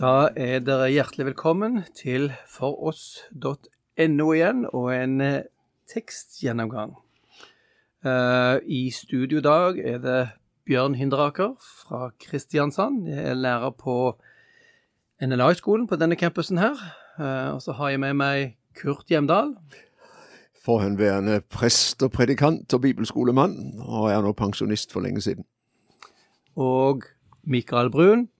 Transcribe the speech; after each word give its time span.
Da 0.00 0.30
er 0.32 0.62
dere 0.64 0.86
hjertelig 0.88 1.26
velkommen 1.26 1.82
til 1.92 2.30
foross.no 2.48 4.28
igjen 4.32 4.62
og 4.70 4.86
en 4.94 5.20
eh, 5.20 5.42
tekstgjennomgang. 5.92 6.94
Eh, 8.08 8.56
I 8.64 8.78
studio 8.96 9.42
i 9.42 9.44
dag 9.44 9.76
er 9.76 9.98
det 10.00 10.22
Bjørn 10.64 10.96
Hinderaker 10.96 11.52
fra 11.60 12.14
Kristiansand. 12.16 13.10
Jeg 13.12 13.28
er 13.34 13.36
lærer 13.36 13.76
på 13.76 14.16
NLA-skolen 15.20 15.84
på 15.84 16.00
denne 16.00 16.16
campusen 16.16 16.64
her. 16.64 16.80
Eh, 17.20 17.52
og 17.52 17.60
så 17.60 17.76
har 17.76 17.92
jeg 17.92 18.00
med 18.00 18.16
meg 18.16 18.56
Kurt 18.80 19.12
Hjemdal. 19.12 19.52
Forhenværende 20.64 21.42
prest 21.44 22.00
og 22.00 22.16
predikant 22.16 22.72
og 22.72 22.86
bibelskolemann, 22.88 23.82
og 23.84 24.08
er 24.08 24.24
nå 24.24 24.32
pensjonist 24.32 24.96
for 24.96 25.04
lenge 25.04 25.28
siden. 25.28 25.44
Og 26.56 27.04
Mikael 27.44 27.92
Brun. 27.92 28.30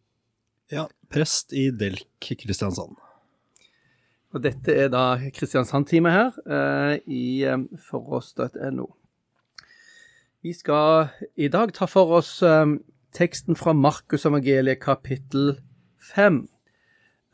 Ja, 0.70 0.84
prest 1.10 1.50
i 1.50 1.72
Delk 1.74 2.06
Kristiansand. 2.22 2.94
Og 4.30 4.42
dette 4.44 4.70
er 4.70 4.92
da 4.92 5.16
Kristiansand-teamet 5.34 6.14
her 6.14 6.36
eh, 6.46 6.92
i 7.10 7.24
eh, 7.42 7.64
foross.no. 7.88 8.86
Vi 10.46 10.54
skal 10.54 11.10
i 11.34 11.50
dag 11.50 11.74
ta 11.74 11.90
for 11.90 12.14
oss 12.20 12.36
eh, 12.46 12.76
teksten 13.18 13.58
fra 13.58 13.74
Markus 13.74 14.28
evangeliet 14.30 14.78
kapittel 14.84 15.56
5. 16.14 16.44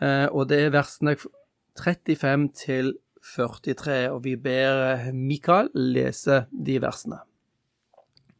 Eh, 0.01 0.27
og 0.33 0.49
det 0.49 0.63
er 0.65 0.77
versene 0.79 1.19
35 1.77 2.49
til 2.57 2.95
43, 3.37 3.99
og 4.17 4.23
vi 4.25 4.39
ber 4.41 4.85
eh, 4.95 5.09
Mikael 5.13 5.69
lese 5.77 6.47
de 6.51 6.81
versene. 6.81 7.21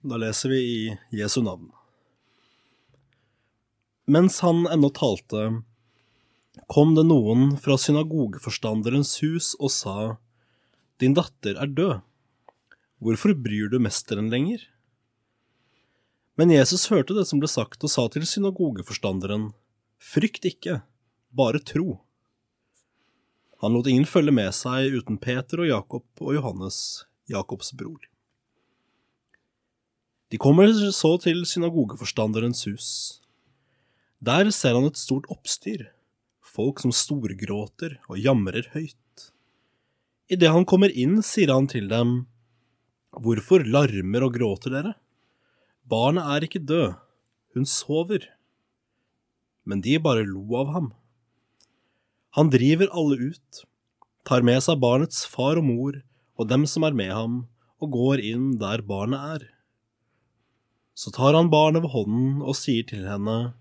Da 0.07 0.25
leser 0.25 0.57
vi 0.57 0.65
i 0.65 1.21
Jesu 1.21 1.43
navn. 1.45 1.76
Mens 4.07 4.39
han 4.41 4.69
ennå 4.71 4.93
talte, 4.95 5.63
kom 6.71 6.95
det 6.95 7.03
noen 7.09 7.57
fra 7.59 7.75
synagogeforstanderens 7.75 9.17
hus 9.25 9.55
og 9.59 9.73
sa, 9.75 9.97
Din 11.03 11.17
datter 11.19 11.59
er 11.59 11.67
død. 11.67 12.05
Hvorfor 13.03 13.35
bryr 13.35 13.69
du 13.69 13.81
mesteren 13.83 14.31
lenger? 14.31 14.63
Men 16.39 16.55
Jesus 16.55 16.87
hørte 16.93 17.17
det 17.19 17.27
som 17.27 17.43
ble 17.43 17.51
sagt, 17.51 17.83
og 17.83 17.91
sa 17.91 18.07
til 18.13 18.25
synagogeforstanderen, 18.29 19.51
Frykt 19.99 20.47
ikke, 20.47 20.83
bare 21.35 21.59
tro. 21.59 21.99
Han 23.65 23.75
lot 23.75 23.89
ingen 23.91 24.07
følge 24.07 24.31
med 24.39 24.55
seg 24.55 24.95
uten 24.95 25.19
Peter 25.19 25.65
og 25.65 25.71
Jakob 25.73 26.23
og 26.23 26.35
Johannes, 26.37 26.79
Jakobs 27.27 27.73
bror. 27.75 28.05
De 30.31 30.39
kommer 30.39 30.71
så 30.95 31.17
til 31.23 31.43
synagogeforstanderens 31.49 32.67
hus. 32.69 32.89
Der 34.25 34.49
ser 34.51 34.75
han 34.79 34.87
et 34.89 34.97
stort 34.97 35.27
oppstyr, 35.33 35.91
folk 36.41 36.81
som 36.81 36.93
storgråter 36.95 37.99
og 38.09 38.21
jamrer 38.21 38.71
høyt. 38.73 39.29
Idet 40.33 40.51
han 40.51 40.65
kommer 40.65 40.91
inn, 40.91 41.21
sier 41.23 41.53
han 41.53 41.69
til 41.71 41.91
dem, 41.93 42.25
Hvorfor 43.17 43.65
larmer 43.65 44.27
og 44.27 44.35
gråter 44.37 44.73
dere? 44.75 44.93
Barnet 45.89 46.27
er 46.35 46.45
ikke 46.45 46.61
død, 46.61 46.97
hun 47.57 47.65
sover. 47.65 48.25
Men 49.65 49.81
de 49.81 49.97
bare 50.03 50.27
lo 50.27 50.45
av 50.59 50.73
ham. 50.75 50.91
Han 52.37 52.51
driver 52.53 52.91
alle 52.93 53.33
ut, 53.33 53.63
tar 54.29 54.45
med 54.45 54.61
seg 54.65 54.83
barnets 54.83 55.25
far 55.25 55.57
og 55.57 55.65
mor 55.65 56.03
og 56.37 56.49
dem 56.51 56.67
som 56.69 56.85
er 56.85 56.97
med 56.97 57.13
ham, 57.15 57.37
og 57.81 57.93
går 57.93 58.21
inn 58.25 58.57
der 58.61 58.83
barnet 58.85 59.37
er. 59.37 59.47
Så 60.97 61.13
tar 61.13 61.37
han 61.37 61.49
barnet 61.53 61.85
ved 61.85 61.93
hånden 61.93 62.43
og 62.43 62.57
sier 62.57 62.85
til 62.89 63.07
henne, 63.09 63.55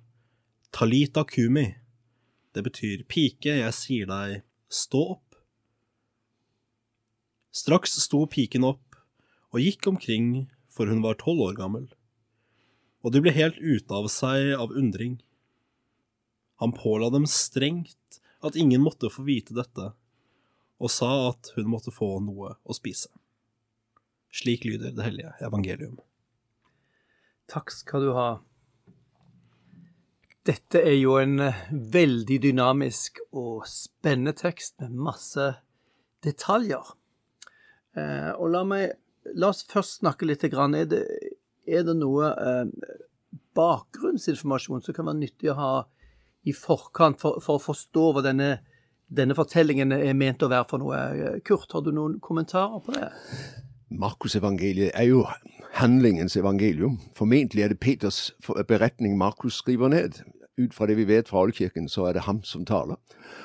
Talita 0.71 1.23
kumi, 1.27 1.75
det 2.55 2.63
betyr 2.63 3.03
pike, 3.11 3.57
jeg 3.59 3.75
sier 3.75 4.09
deg, 4.09 4.41
stå 4.71 5.01
opp. 5.15 5.37
Straks 7.55 7.95
sto 8.03 8.25
piken 8.27 8.65
opp 8.67 8.97
og 9.55 9.61
gikk 9.63 9.87
omkring, 9.87 10.47
for 10.67 10.91
hun 10.91 11.03
var 11.03 11.19
tolv 11.21 11.45
år 11.45 11.55
gammel, 11.55 11.85
og 13.05 13.13
de 13.15 13.21
ble 13.23 13.31
helt 13.35 13.59
ute 13.61 13.95
av 13.95 14.09
seg 14.11 14.51
av 14.57 14.73
undring. 14.75 15.21
Han 16.59 16.73
påla 16.75 17.11
dem 17.13 17.27
strengt 17.29 18.19
at 18.43 18.57
ingen 18.59 18.83
måtte 18.83 19.11
få 19.11 19.23
vite 19.27 19.55
dette, 19.55 19.93
og 20.79 20.91
sa 20.91 21.29
at 21.29 21.53
hun 21.55 21.69
måtte 21.71 21.93
få 21.95 22.17
noe 22.23 22.57
å 22.63 22.75
spise. 22.75 23.11
Slik 24.35 24.65
lyder 24.67 24.91
det 24.91 25.05
hellige 25.05 25.31
evangelium. 25.47 25.95
Takk 27.47 27.71
skal 27.71 28.03
du 28.03 28.11
ha. 28.17 28.29
Dette 30.45 30.77
er 30.77 30.93
jo 30.99 31.15
en 31.17 31.39
eh, 31.41 31.63
veldig 31.71 32.37
dynamisk 32.43 33.17
og 33.33 33.65
spennende 33.69 34.35
tekst 34.37 34.77
med 34.83 34.93
masse 35.07 35.47
detaljer. 36.25 36.91
Eh, 37.97 38.29
og 38.35 38.51
la, 38.53 38.61
meg, 38.67 38.93
la 39.33 39.49
oss 39.49 39.63
først 39.71 40.03
snakke 40.03 40.27
litt. 40.29 40.45
Grann. 40.53 40.77
Er, 40.77 40.85
det, 40.91 41.01
er 41.65 41.87
det 41.87 41.97
noe 41.97 42.29
eh, 42.29 42.93
bakgrunnsinformasjon 43.57 44.85
som 44.85 44.97
kan 44.97 45.09
være 45.09 45.23
nyttig 45.23 45.49
å 45.49 45.57
ha 45.57 45.73
i 46.45 46.53
forkant 46.53 47.17
for, 47.23 47.41
for 47.41 47.57
å 47.57 47.65
forstå 47.65 48.05
hva 48.13 48.21
denne, 48.27 48.51
denne, 49.09 49.33
fortellingen 49.37 49.95
er 49.97 50.13
ment 50.13 50.45
å 50.45 50.51
være 50.51 50.69
for 50.69 50.83
noe? 50.83 51.39
Kurt, 51.47 51.73
har 51.73 51.81
du 51.81 51.89
noen 51.95 52.19
kommentarer 52.21 52.85
på 52.85 52.93
det? 52.93 53.09
Markusevangeliet 53.97 54.93
er 54.93 55.09
jo 55.09 55.25
handlingens 55.75 56.35
evangelium. 56.35 56.99
Formentlig 57.15 57.63
er 57.63 57.67
det 57.67 57.79
Peters 57.79 58.35
beretning 58.67 59.17
Markus 59.17 59.53
skriver 59.53 59.87
ned 59.87 60.09
ut 60.57 60.73
fra 60.73 60.87
det 60.87 60.95
vi 60.97 61.07
vet 61.07 61.27
fra 61.27 61.41
oldkirken, 61.43 61.89
så 61.89 62.05
er 62.05 62.13
det 62.13 62.21
ham 62.21 62.43
som 62.43 62.65
taler. 62.65 62.95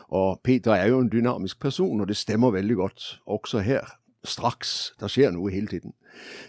Og 0.08 0.40
Peter 0.44 0.72
er 0.72 0.86
jo 0.88 1.00
en 1.00 1.10
dynamisk 1.12 1.60
person, 1.60 2.00
og 2.00 2.08
det 2.08 2.16
stemmer 2.16 2.50
veldig 2.50 2.76
godt 2.76 3.20
også 3.26 3.58
her. 3.58 3.96
Straks. 4.24 4.92
Det 5.00 5.10
skjer 5.10 5.32
noe 5.34 5.50
hele 5.50 5.66
tiden. 5.66 5.92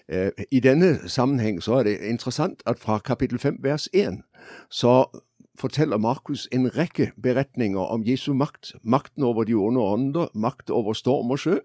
Eh, 0.07 0.29
I 0.51 0.59
denne 0.59 1.09
sammenheng 1.09 1.63
så 1.63 1.79
er 1.79 1.83
det 1.83 1.97
interessant 1.99 2.61
at 2.65 2.79
fra 2.79 2.99
kapittel 2.99 3.39
5 3.39 3.57
vers 3.63 3.89
1 3.93 4.21
så 4.69 5.05
forteller 5.59 5.97
Markus 5.97 6.47
en 6.51 6.67
rekke 6.77 7.11
beretninger 7.23 7.79
om 7.79 8.03
Jesu 8.05 8.33
makt. 8.33 8.73
Makten 8.83 9.23
over 9.23 9.43
de 9.43 9.53
onde 9.53 9.81
ånder, 9.81 10.27
makt 10.33 10.69
over 10.69 10.93
storm 10.93 11.31
og 11.31 11.39
sjø, 11.39 11.57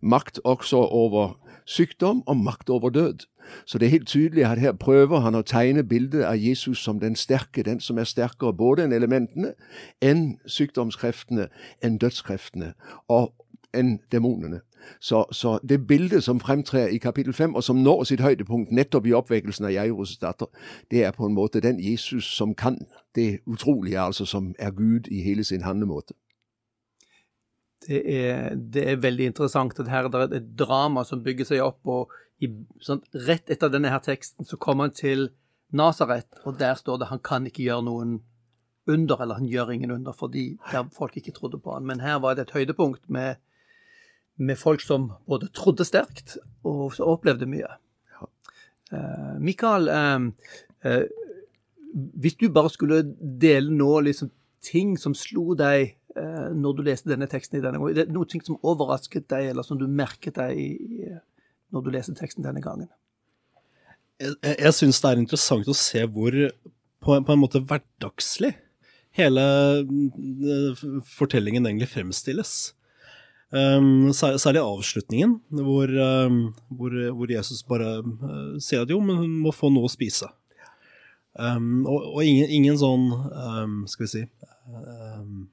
makt 0.00 0.40
også 0.44 0.76
over 0.76 1.38
sykdom 1.66 2.22
og 2.26 2.36
makt 2.36 2.70
over 2.70 2.90
død. 2.90 3.26
Så 3.66 3.78
det 3.78 3.86
er 3.86 3.90
helt 3.90 4.08
tydelig 4.08 4.44
at 4.44 4.58
her 4.58 4.72
prøver 4.72 5.20
han 5.20 5.34
å 5.34 5.42
tegne 5.42 5.84
bildet 5.84 6.24
av 6.24 6.38
Jesus 6.38 6.78
som 6.78 7.00
den 7.00 7.16
sterke, 7.16 7.62
den 7.62 7.80
som 7.80 7.98
er 7.98 8.06
sterkere 8.06 8.52
både 8.52 8.84
enn 8.84 8.92
elementene, 8.92 9.54
enn 10.02 10.38
sykdomskreftene, 10.46 11.48
enn 11.82 11.98
dødskreftene 11.98 12.74
og 13.08 13.32
enn 13.74 13.98
demonene. 14.12 14.60
Så, 15.00 15.24
så, 15.32 15.58
det 15.68 15.86
bildet 15.86 16.24
som 16.24 16.40
fremtrer 16.40 16.86
i 16.86 16.98
kapittel 16.98 17.32
5, 17.32 17.54
og 17.54 17.64
som 17.64 17.76
når 17.76 18.04
sitt 18.04 18.20
høydepunkt 18.20 18.72
nettopp 18.72 19.06
i 19.06 19.14
oppvekkelsen 19.14 19.64
av 19.64 19.70
Jairus' 19.70 20.18
datter, 20.22 20.50
det 20.90 21.04
er 21.04 21.14
på 21.14 21.26
en 21.26 21.34
måte 21.34 21.60
den 21.60 21.80
Jesus 21.80 22.24
som 22.24 22.54
kan 22.54 22.78
det 23.14 23.40
utrolige, 23.46 24.00
altså 24.00 24.24
som 24.26 24.54
er 24.58 24.70
Gud 24.70 25.08
i 25.10 25.22
hele 25.22 25.44
sin 25.44 25.62
handlemåte. 25.62 26.14
Det 27.82 28.00
er, 28.00 28.52
det 28.54 28.82
er 28.88 29.00
veldig 29.02 29.30
interessant 29.32 29.78
at 29.82 29.90
her 29.90 30.06
er 30.06 30.28
det 30.30 30.40
et 30.40 30.50
drama 30.58 31.02
som 31.08 31.22
bygger 31.24 31.48
seg 31.48 31.62
opp. 31.64 31.80
og 31.90 32.12
i, 32.42 32.50
sånn, 32.82 33.02
Rett 33.26 33.50
etter 33.50 33.72
denne 33.72 33.90
her 33.92 34.02
teksten 34.02 34.46
så 34.48 34.58
kommer 34.60 34.88
han 34.88 34.98
til 34.98 35.30
Nasaret, 35.72 36.28
og 36.44 36.58
der 36.60 36.76
står 36.76 37.00
det 37.00 37.08
han 37.08 37.22
kan 37.24 37.46
ikke 37.48 37.64
gjøre 37.64 37.86
noen 37.86 38.18
under, 38.90 39.22
eller 39.22 39.38
han 39.38 39.48
gjør 39.48 39.72
ingen 39.72 39.94
under, 39.94 40.14
fordi 40.14 40.56
der 40.72 40.90
folk 40.94 41.16
ikke 41.16 41.34
trodde 41.36 41.60
på 41.62 41.74
han. 41.74 41.86
Men 41.88 42.02
her 42.04 42.18
var 42.22 42.36
det 42.36 42.48
et 42.48 42.54
høydepunkt 42.56 43.08
med 43.10 43.40
med 44.36 44.58
folk 44.58 44.80
som 44.80 45.10
både 45.28 45.50
trodde 45.54 45.84
sterkt 45.86 46.36
og 46.66 46.98
opplevde 47.04 47.48
mye. 47.50 47.68
Ja. 48.14 48.28
Uh, 48.92 49.34
Mikael, 49.40 49.88
uh, 49.88 50.28
uh, 50.86 51.04
hvis 51.92 52.38
du 52.40 52.48
bare 52.52 52.72
skulle 52.72 53.02
dele 53.20 53.72
nå 53.74 54.00
liksom 54.08 54.32
ting 54.62 54.94
som 54.98 55.14
slo 55.18 55.56
deg 55.58 55.96
når 56.16 56.74
du 56.76 56.82
leste 56.86 57.08
denne 57.08 57.28
teksten 57.30 57.58
i 57.58 57.62
denne 57.64 57.78
gangen, 57.80 57.94
det 57.96 58.08
noe 58.12 58.42
som 58.44 58.58
overrasket 58.62 59.28
deg, 59.32 59.50
eller 59.52 59.64
som 59.66 59.78
du 59.80 59.86
merket 59.88 60.36
deg 60.36 60.58
i, 60.58 61.12
når 61.72 61.86
du 61.86 61.90
leste 61.94 62.14
teksten 62.18 62.44
denne 62.44 62.60
gangen? 62.64 62.90
Jeg, 64.20 64.36
jeg, 64.44 64.74
syns 64.76 65.00
det 65.02 65.08
er 65.14 65.22
interessant 65.22 65.68
å 65.72 65.74
se 65.74 66.02
hvor 66.06 66.36
på, 67.02 67.14
en- 67.16 67.24
på 67.26 67.32
en 67.34 67.40
måte 67.40 67.62
hverdagslig 67.64 68.52
hele 69.18 69.42
mm, 69.88 70.76
fortellingen 71.16 71.66
egentlig 71.66 71.88
fremstilles. 71.90 72.52
Um, 73.52 74.12
sær- 74.16 74.38
særlig 74.40 74.62
avslutningen, 74.64 75.34
hvor, 75.58 75.90
um, 75.90 76.38
hvor, 76.72 76.94
hvor 77.18 77.28
Jesus 77.34 77.64
bare 77.68 77.98
uh, 78.00 78.54
sier 78.62 78.86
at 78.86 78.92
jo, 78.94 79.00
men 79.04 79.18
hun 79.24 79.34
må 79.44 79.52
få 79.52 79.68
noe 79.74 79.88
å 79.88 79.92
spise. 79.92 80.30
Um, 81.36 81.82
og, 81.88 82.06
og 82.14 82.22
ingen, 82.24 82.48
ingen 82.52 82.76
sånn 82.76 83.06
um, 83.08 83.76
Skal 83.88 84.04
vi 84.04 84.08
si 84.10 84.20
um, 84.68 85.46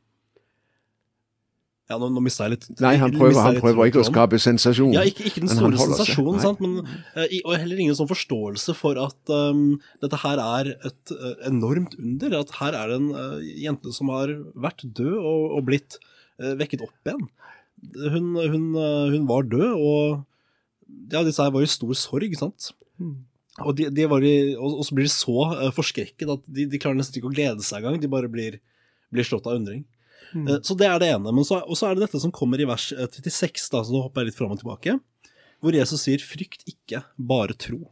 Ja, 1.90 1.98
nå, 1.98 2.06
nå 2.14 2.22
mista 2.22 2.46
jeg 2.46 2.54
litt 2.54 2.82
Nei, 2.84 2.92
han 3.02 3.14
prøver, 3.16 3.40
han 3.42 3.56
prøver 3.58 3.90
ikke 3.90 4.04
å 4.04 4.06
skape 4.06 4.38
sensasjon. 4.42 4.92
Ja, 4.94 5.02
ikke, 5.10 5.24
ikke 5.26 5.42
den 5.42 5.50
store 5.50 5.80
sensasjonen, 5.80 6.38
sant? 6.44 6.62
men 6.62 6.84
eh, 7.18 7.40
og 7.42 7.56
heller 7.58 7.82
ingen 7.82 7.98
sånn 7.98 8.12
forståelse 8.12 8.76
for 8.78 9.00
at 9.02 9.34
um, 9.34 9.80
dette 10.04 10.20
her 10.22 10.42
er 10.44 10.70
et 10.76 11.14
uh, 11.16 11.34
enormt 11.50 11.98
under. 11.98 12.38
At 12.44 12.54
her 12.60 12.78
er 12.78 12.94
det 12.94 13.00
en 13.00 13.10
uh, 13.18 13.42
jente 13.42 13.96
som 13.96 14.14
har 14.14 14.36
vært 14.54 14.86
død 14.86 15.18
og, 15.18 15.48
og 15.58 15.66
blitt 15.72 15.98
uh, 15.98 16.54
vekket 16.62 16.86
opp 16.86 17.10
igjen. 17.10 17.26
Hun, 18.14 18.32
hun, 18.38 18.64
hun 19.16 19.26
var 19.26 19.50
død, 19.50 19.70
og 19.74 21.10
ja, 21.10 21.24
disse 21.26 21.42
her 21.42 21.54
var 21.56 21.66
i 21.66 21.74
stor 21.74 21.98
sorg, 21.98 22.38
sant. 22.38 22.74
Og, 23.66 23.74
de, 23.80 23.90
de 23.90 24.12
var 24.12 24.22
i, 24.22 24.54
og, 24.54 24.82
og 24.84 24.86
så 24.86 24.94
blir 24.94 25.10
de 25.10 25.16
så 25.16 25.72
forskrekket 25.74 26.38
at 26.38 26.46
de, 26.46 26.70
de 26.70 26.80
klarer 26.82 27.00
nesten 27.00 27.18
ikke 27.18 27.32
å 27.32 27.34
glede 27.34 27.66
seg 27.66 27.82
engang. 27.82 27.98
De 28.04 28.12
bare 28.12 28.30
blir, 28.30 28.62
blir 29.10 29.26
slått 29.26 29.50
av 29.50 29.58
undring. 29.58 29.88
Eh, 30.36 30.60
Så 30.62 30.78
det 30.78 30.88
er 30.88 31.00
det 31.02 31.10
ene. 31.16 31.34
Men 31.34 31.46
så, 31.48 31.62
og 31.66 31.78
så 31.78 31.90
er 31.90 31.98
det 31.98 32.08
dette 32.08 32.22
som 32.22 32.34
kommer 32.36 32.62
i 32.62 32.68
vers 32.70 32.92
eh, 32.94 33.08
36, 33.10 33.70
da, 33.74 33.84
så 33.84 33.94
nå 33.96 34.04
hopper 34.06 34.24
jeg 34.24 34.31
litt 34.31 34.40
fram 34.40 34.54
og 34.54 34.62
tilbake, 34.62 35.00
hvor 35.60 35.76
Jesus 35.76 36.06
sier 36.06 36.22
'frykt 36.24 36.64
ikke, 36.70 37.04
bare 37.18 37.56
tro'. 37.58 37.90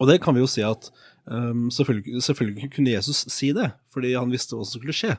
Og 0.00 0.08
det 0.08 0.20
kan 0.22 0.34
vi 0.34 0.40
jo 0.42 0.48
si 0.50 0.64
at 0.66 0.88
um, 1.30 1.68
selvfølgelig, 1.70 2.22
selvfølgelig 2.24 2.70
kunne 2.74 2.94
Jesus 2.96 3.22
si 3.30 3.52
det, 3.54 3.70
fordi 3.92 4.14
han 4.16 4.32
visste 4.32 4.56
hva 4.56 4.64
som 4.66 4.80
skulle 4.80 4.96
skje. 4.96 5.14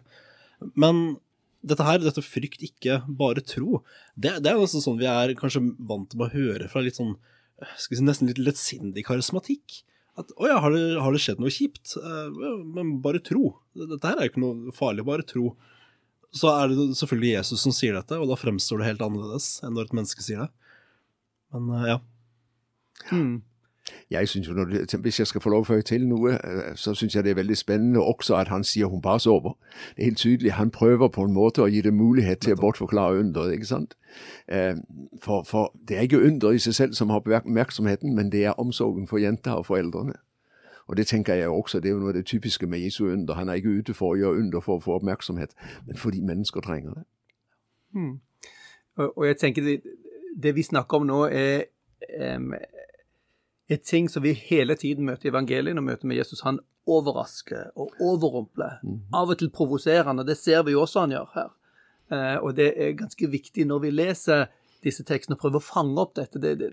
Men 0.76 1.20
dette 1.64 1.86
her, 1.86 2.02
dette 2.04 2.24
'frykt 2.26 2.64
ikke, 2.66 3.04
bare 3.08 3.44
tro', 3.46 3.84
det, 4.18 4.42
det 4.44 4.52
er 4.52 4.60
nesten 4.60 4.84
sånn 4.84 5.00
vi 5.00 5.08
er 5.08 5.36
kanskje 5.40 5.64
vant 5.78 6.16
med 6.18 6.28
å 6.28 6.34
høre 6.34 6.68
fra 6.72 6.82
litt 6.84 6.98
sånn 7.00 7.16
eh, 7.62 7.78
si, 7.78 7.96
nesten 8.02 8.28
litt 8.32 8.42
lettsindig 8.42 9.06
karismatikk. 9.08 9.84
At 10.18 10.34
å 10.36 10.50
ja, 10.50 10.58
har 10.60 10.74
det, 10.74 10.98
har 10.98 11.14
det 11.14 11.22
skjedd 11.22 11.40
noe 11.40 11.54
kjipt? 11.54 11.94
Uh, 12.02 12.34
men 12.66 12.98
bare 13.06 13.22
tro. 13.22 13.54
Dette 13.78 14.10
her 14.10 14.18
er 14.18 14.26
jo 14.26 14.32
ikke 14.34 14.42
noe 14.42 14.74
farlig, 14.74 15.06
bare 15.06 15.22
tro 15.28 15.54
så 16.36 16.52
er 16.54 16.72
det 16.72 16.98
selvfølgelig 17.00 17.34
Jesus 17.34 17.64
som 17.64 17.76
sier 17.76 17.96
dette, 17.98 18.18
og 18.20 18.30
da 18.30 18.38
fremstår 18.40 18.82
det 18.82 18.92
helt 18.92 19.04
annerledes 19.06 19.58
enn 19.64 19.76
når 19.78 19.88
et 19.88 20.00
menneske 20.00 20.24
sier 20.26 20.46
det. 20.46 20.50
Men 21.54 21.70
uh, 21.72 21.86
ja. 21.88 22.00
Hmm. 23.12 23.38
Jeg 24.12 24.28
synes 24.28 24.48
jo, 24.48 24.54
når 24.54 24.66
det, 24.66 24.94
Hvis 25.00 25.20
jeg 25.20 25.28
skal 25.28 25.42
få 25.42 25.50
lov 25.50 25.64
å 25.64 25.68
føye 25.68 25.82
til 25.82 26.08
noe, 26.08 26.34
eh, 26.36 26.74
så 26.76 26.94
syns 26.96 27.16
jeg 27.16 27.24
det 27.24 27.32
er 27.32 27.40
veldig 27.40 27.58
spennende 27.58 28.04
også 28.04 28.36
at 28.36 28.48
han 28.52 28.64
sier 28.64 28.86
hun 28.92 29.02
bare 29.02 29.20
sover. 29.20 29.56
Det 29.96 30.04
er 30.04 30.10
helt 30.10 30.18
tydelig. 30.18 30.52
Han 30.52 30.72
prøver 30.72 31.08
på 31.08 31.24
en 31.24 31.34
måte 31.34 31.64
å 31.64 31.70
gi 31.72 31.82
det 31.82 31.94
mulighet 31.94 32.42
til 32.44 32.58
å 32.58 32.62
bortforklare 32.62 33.20
under. 33.20 33.52
ikke 33.52 33.66
sant? 33.66 33.96
Eh, 34.48 34.76
For, 35.24 35.44
for 35.44 35.72
det 35.88 35.98
er 35.98 36.02
ikke 36.02 36.24
under 36.26 36.52
i 36.52 36.60
seg 36.60 36.76
selv 36.76 36.94
som 36.94 37.10
har 37.10 37.24
oppmerksomheten, 37.24 38.16
men 38.16 38.32
det 38.32 38.46
er 38.46 38.60
omsorgen 38.60 39.08
for 39.08 39.18
jenta 39.18 39.56
og 39.56 39.66
foreldrene. 39.66 40.20
Og 40.88 40.98
det 40.98 41.08
tenker 41.08 41.36
jeg 41.36 41.50
også, 41.50 41.80
det 41.80 41.90
er 41.90 41.96
jo 41.96 42.00
noe 42.00 42.14
av 42.14 42.16
det 42.16 42.26
typiske 42.26 42.68
med 42.68 42.80
Jesu 42.80 43.10
under. 43.12 43.36
Han 43.36 43.50
er 43.50 43.60
ikke 43.60 43.76
ute 43.80 43.96
for 43.98 44.14
å 44.14 44.20
gjøre 44.20 44.40
under 44.40 44.64
for 44.64 44.80
å 44.80 44.84
få 44.84 44.96
oppmerksomhet, 45.02 45.56
men 45.88 46.00
fordi 46.00 46.22
mennesker 46.24 46.64
trenger 46.64 46.96
det. 47.00 47.04
Og, 48.98 49.18
og 49.18 49.26
jeg 49.28 49.38
tenker 49.42 49.66
det, 49.66 49.82
det 50.44 50.56
vi 50.56 50.64
snakker 50.64 51.02
om 51.02 51.08
nå, 51.10 51.20
er 51.28 51.68
um, 52.38 52.54
er 53.68 53.76
ting 53.84 54.08
som 54.10 54.24
vi 54.24 54.32
hele 54.32 54.76
tiden 54.76 55.06
møter 55.06 55.28
i 55.28 55.32
evangeliet 55.34 55.78
og 55.78 55.84
møter 55.84 56.08
med 56.08 56.22
Jesus. 56.22 56.46
Han 56.48 56.60
overrasker 56.88 57.74
og 57.76 57.92
overrumpler. 58.00 58.80
Av 59.14 59.30
og 59.30 59.40
til 59.40 59.52
provoserende. 59.52 60.24
Det 60.28 60.38
ser 60.40 60.64
vi 60.64 60.72
jo 60.72 60.86
også 60.86 61.04
han 61.04 61.16
gjør 61.18 61.34
her. 61.36 61.52
Uh, 62.08 62.38
og 62.46 62.56
det 62.56 62.72
er 62.80 62.96
ganske 62.96 63.28
viktig 63.28 63.66
når 63.68 63.84
vi 63.84 63.92
leser 63.92 64.48
disse 64.86 65.04
tekstene 65.04 65.36
og 65.36 65.42
prøver 65.42 65.60
å 65.60 65.68
fange 65.68 66.00
opp 66.00 66.16
dette. 66.16 66.40
Det, 66.40 66.54
det, 66.62 66.72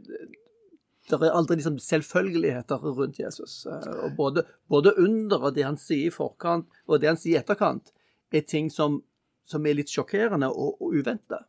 det, 1.11 1.19
er 1.21 1.37
aldri 1.37 1.59
liksom 1.59 1.77
selvfølgeligheter 1.83 2.85
rundt 2.97 3.19
Jesus. 3.21 3.67
Eh, 3.67 3.91
og 4.07 4.17
både, 4.17 4.47
både 4.73 4.95
under 5.01 5.51
og 5.51 5.57
det 5.57 5.67
han 5.67 5.79
sier 5.81 6.09
i 6.09 6.15
forkant, 6.15 6.69
og 6.89 7.03
det 7.03 7.13
han 7.13 7.21
sier 7.21 7.39
i 7.39 7.43
etterkant, 7.43 7.93
er 8.35 8.47
ting 8.49 8.71
som, 8.73 9.03
som 9.45 9.67
er 9.67 9.77
litt 9.79 9.93
sjokkerende 9.93 10.49
og, 10.51 10.81
og 10.81 10.97
uventa. 11.01 11.45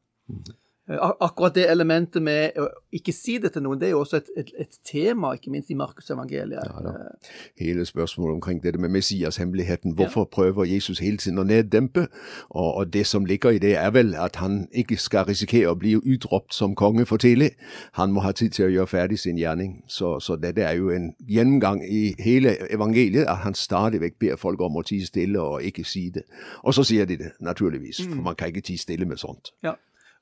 Eh, 0.90 0.98
ak- 1.02 1.18
Akkurat 1.22 1.56
det 1.56 1.64
elementet 1.72 2.22
med 2.22 2.52
å 2.62 2.68
ikke 2.94 3.14
si 3.14 3.38
det 3.42 3.54
til 3.54 3.64
noen, 3.66 3.80
det 3.82 3.88
er 3.88 3.92
jo 3.96 4.00
også 4.04 4.18
et, 4.18 4.28
et, 4.38 4.52
et 4.60 4.76
tema, 4.86 5.32
ikke 5.34 5.50
minst 5.52 5.70
i 5.70 5.74
Markus 5.74 6.10
evangeliet. 6.14 6.60
Ja, 6.62 6.82
da. 6.86 6.90
Eh, 6.90 7.30
hele 7.66 7.86
spørsmålet 7.86 8.34
omkring 8.36 8.64
dette 8.64 8.78
med 8.80 8.90
Messias-hemmeligheten. 8.94 9.96
Hvorfor 9.98 10.24
prøver 10.32 10.64
Jesus 10.66 11.00
hele 11.00 11.18
tiden 11.18 11.40
å 11.42 11.44
neddempe? 11.44 12.08
Og, 12.50 12.76
og 12.76 12.94
det 12.94 13.08
som 13.08 13.26
ligger 13.26 13.50
i 13.50 13.58
det, 13.58 13.74
er 13.82 13.90
vel 13.92 14.14
at 14.16 14.36
han 14.36 14.68
ikke 14.72 14.98
skal 15.02 15.26
risikere 15.26 15.72
å 15.74 15.76
bli 15.80 15.96
utropt 15.98 16.54
som 16.54 16.76
konge 16.76 17.06
for 17.06 17.18
tidlig. 17.18 17.52
Han 17.98 18.12
må 18.14 18.22
ha 18.22 18.32
tid 18.32 18.50
til 18.54 18.66
å 18.68 18.70
gjøre 18.76 18.88
ferdig 18.94 19.20
sin 19.20 19.38
gjerning. 19.42 19.82
Så, 19.88 20.20
så 20.20 20.36
dette 20.38 20.62
er 20.62 20.78
jo 20.78 20.90
en 20.94 21.16
gjennomgang 21.28 21.82
i 21.82 22.14
hele 22.20 22.58
evangeliet, 22.74 23.26
at 23.26 23.42
han 23.48 23.54
stadig 23.58 24.02
vekk 24.02 24.20
ber 24.20 24.36
folk 24.38 24.62
om 24.62 24.78
å 24.78 24.84
tie 24.86 25.06
stille 25.06 25.42
og 25.42 25.64
ikke 25.66 25.84
si 25.86 26.10
det. 26.14 26.24
Og 26.64 26.74
så 26.78 26.84
sier 26.86 27.06
de 27.10 27.18
det, 27.24 27.32
naturligvis, 27.42 28.04
for 28.06 28.22
man 28.22 28.36
kan 28.38 28.54
ikke 28.54 28.62
tie 28.70 28.78
stille 28.78 29.06
med 29.10 29.18
sånt. 29.18 29.50
Ja, 29.66 29.74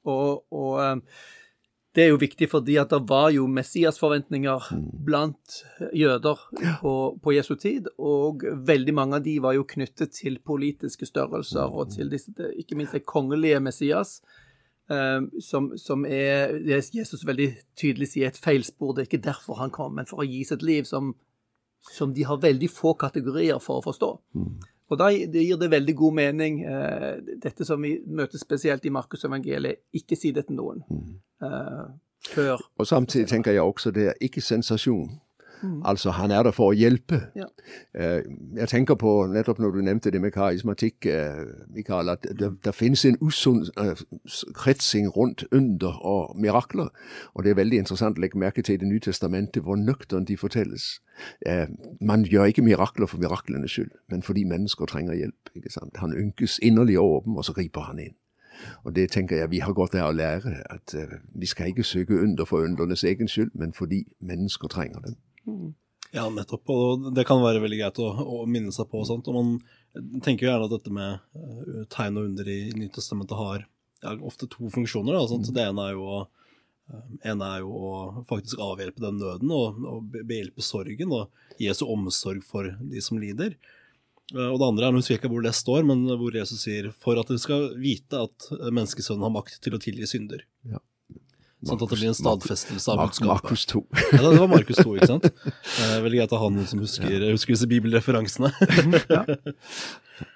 og, 0.09 0.44
og 0.51 0.83
eh, 0.83 1.23
det 1.94 2.03
er 2.03 2.09
jo 2.09 2.21
viktig 2.21 2.47
fordi 2.50 2.77
at 2.81 2.89
det 2.89 3.03
var 3.09 3.29
jo 3.35 3.45
Messias-forventninger 3.50 4.69
blant 5.05 5.59
jøder 5.94 6.39
på, 6.81 6.94
på 7.21 7.33
Jesu 7.35 7.53
tid, 7.55 7.89
og 8.01 8.41
veldig 8.67 8.95
mange 8.97 9.19
av 9.19 9.25
de 9.25 9.35
var 9.44 9.53
jo 9.53 9.67
knyttet 9.69 10.15
til 10.17 10.39
politiske 10.41 11.05
størrelser 11.05 11.69
og 11.69 11.94
til 11.94 12.09
disse, 12.09 12.33
ikke 12.57 12.79
minst 12.79 12.97
det 12.97 13.05
kongelige 13.05 13.61
Messias, 13.61 14.21
eh, 14.89 15.21
som, 15.38 15.69
som 15.77 16.07
er 16.09 16.57
Jesus 16.65 17.27
veldig 17.29 17.51
tydelig 17.77 18.09
sier 18.15 18.33
et 18.33 18.41
feilspor. 18.41 18.95
Det 18.95 19.05
er 19.05 19.11
ikke 19.11 19.27
derfor 19.29 19.61
han 19.61 19.73
kom, 19.73 19.94
men 20.00 20.09
for 20.09 20.23
å 20.23 20.27
gi 20.27 20.41
sitt 20.50 20.65
liv 20.65 20.89
som, 20.89 21.13
som 21.94 22.15
de 22.17 22.25
har 22.25 22.41
veldig 22.41 22.73
få 22.73 22.97
kategorier 22.97 23.61
for 23.61 23.83
å 23.83 23.85
forstå. 23.85 24.15
Og 24.94 25.00
da 25.00 25.10
gir 25.10 25.57
det 25.57 25.72
veldig 25.72 25.95
god 25.98 26.13
mening, 26.13 26.62
eh, 26.69 27.18
dette 27.42 27.66
som 27.66 27.81
vi 27.81 27.95
møter 28.06 28.38
spesielt 28.38 28.86
i 28.86 28.94
Markusevangeliet, 28.94 29.88
ikke 29.94 30.18
si 30.19 30.31
det 30.31 30.45
til 30.48 30.60
noen 30.60 30.84
eh, 31.42 31.86
før. 32.30 32.62
Og 32.78 32.88
samtidig 32.88 33.28
tenker 33.31 33.56
jeg 33.56 33.66
også 33.66 33.92
det 33.92 34.07
er 34.12 34.19
ikke 34.22 34.42
sensasjon. 34.42 35.10
Altså, 35.86 36.12
han 36.12 36.31
er 36.31 36.44
der 36.44 36.51
for 36.51 36.71
å 36.71 36.75
hjelpe. 36.75 37.21
Ja. 37.36 37.45
Eh, 37.96 38.24
Jeg 38.58 38.67
tenker 38.70 38.96
på, 38.96 39.27
nettopp 39.27 39.60
når 39.60 39.72
du 39.72 39.82
nevnte 39.82 40.12
det 40.12 40.22
med 40.22 40.32
karismatikk, 40.32 41.05
eh, 41.05 41.46
Mikael, 41.74 42.10
at 42.10 42.27
det, 42.39 42.50
det 42.65 42.75
finnes 42.75 43.05
en 43.05 43.17
usunn 43.22 43.63
eh, 43.77 43.96
kretsing 44.53 45.08
rundt 45.17 45.46
under 45.51 46.00
og 46.05 46.36
mirakler. 46.38 46.89
Og 47.34 47.43
det 47.43 47.51
er 47.51 47.55
veldig 47.62 47.77
interessant 47.77 48.17
å 48.17 48.22
legge 48.22 48.39
merke 48.39 48.62
til 48.62 48.75
i 48.75 48.77
Det 48.77 48.88
nye 48.88 49.00
testamentet 49.00 49.63
hvor 49.63 49.75
nøkternt 49.75 50.27
de 50.27 50.38
fortelles. 50.38 51.00
Man 52.01 52.24
gjør 52.25 52.46
ikke 52.50 52.62
mirakler 52.65 53.08
for 53.08 53.17
miraklenes 53.22 53.72
skyld, 53.72 53.91
men 54.10 54.24
fordi 54.24 54.43
mennesker 54.43 54.86
trenger 54.86 55.13
hjelp. 55.13 55.50
ikke 55.55 55.70
sant? 55.72 55.98
Han 55.98 56.13
ynkes 56.17 56.60
inderlig 56.62 57.00
over 57.00 57.22
dem, 57.22 57.38
og 57.38 57.46
så 57.46 57.53
griper 57.53 57.82
han 57.82 58.00
inn. 58.00 58.15
Og 58.84 58.96
det 58.96 59.12
tenker 59.12 59.38
jeg 59.38 59.50
vi 59.51 59.60
har 59.60 59.74
godt 59.74 59.96
av 59.96 60.10
å 60.10 60.15
lære, 60.17 60.63
at 60.70 60.96
vi 61.36 61.46
skal 61.46 61.67
ikke 61.67 61.84
søke 61.84 62.22
under 62.22 62.46
for 62.46 62.65
undernes 62.65 63.03
egen 63.03 63.27
skyld, 63.27 63.51
men 63.53 63.74
fordi 63.74 64.03
mennesker 64.22 64.67
trenger 64.67 65.00
dem. 65.00 65.15
Ja, 66.13 66.27
nettopp. 66.29 66.69
Og 66.69 67.07
det 67.15 67.25
kan 67.25 67.41
være 67.41 67.62
veldig 67.63 67.79
greit 67.79 68.00
å, 68.03 68.12
å 68.13 68.43
minne 68.45 68.71
seg 68.75 68.85
på. 68.91 69.01
og 69.01 69.27
og 69.27 69.33
Man 69.33 70.21
tenker 70.21 70.45
jo 70.45 70.51
gjerne 70.51 70.67
at 70.69 70.75
dette 70.75 70.93
med 70.93 71.19
eh, 71.39 71.83
tegn 71.93 72.19
og 72.21 72.27
under 72.29 72.50
i 72.53 72.59
Nytestamentet 72.77 73.38
har 73.39 73.65
ja, 74.03 74.13
ofte 74.21 74.50
to 74.51 74.69
funksjoner. 74.73 75.15
Da, 75.17 75.25
sant? 75.31 75.50
Det 75.55 75.65
ene 75.65 75.88
er 75.89 75.95
jo 75.97 76.05
å 76.05 76.19
eh, 76.21 77.31
ene 77.33 77.50
er 77.55 77.63
jo 77.65 77.73
å 77.73 77.93
faktisk 78.29 78.62
avhjelpe 78.62 79.01
den 79.01 79.17
nøden 79.23 79.53
og, 79.57 79.81
og 79.89 80.13
behjelpe 80.21 80.62
sorgen 80.65 81.15
og 81.17 81.57
Jesu 81.62 81.88
omsorg 81.88 82.45
for 82.45 82.69
de 82.93 83.01
som 83.01 83.17
lider. 83.21 83.57
Eh, 84.35 84.50
Og 84.51 84.59
det 84.62 84.69
andre 84.69 84.85
er, 84.88 84.93
nå 84.93 85.01
husker 85.01 85.15
jeg 85.17 85.23
ikke 85.23 85.33
hvor 85.33 85.45
det 85.50 85.57
står, 85.57 85.81
men 85.89 86.05
hvor 86.13 86.38
Jesus 86.38 86.62
sier 86.67 86.91
for 87.01 87.17
at 87.17 87.33
dere 87.33 87.41
skal 87.41 87.71
vite 87.81 88.21
at 88.29 88.51
menneskesønnen 88.69 89.25
har 89.25 89.33
makt 89.33 89.57
til 89.65 89.73
å 89.73 89.81
tilgi 89.81 90.13
synder. 90.13 90.45
Ja. 90.69 90.77
Sånn 91.63 91.79
at 91.79 91.84
det 91.84 91.98
blir 91.98 92.10
en 92.12 92.17
stadfestelse 92.17 92.91
av 92.91 93.01
budskapet. 93.05 93.29
Markus 93.29 93.65
2. 93.72 93.82
Ja, 94.12 94.22
det 94.25 94.39
var 94.41 94.50
Markus 94.51 94.79
2, 94.82 94.96
ikke 94.98 95.12
sant? 95.13 95.27
Eh, 95.48 95.93
veldig 96.03 96.20
greit 96.20 96.36
å 96.36 96.39
ha 96.41 96.50
noen 96.51 96.67
som 96.67 96.82
husker, 96.84 97.24
husker 97.32 97.55
disse 97.55 97.70
bibelreferansene. 97.72 98.51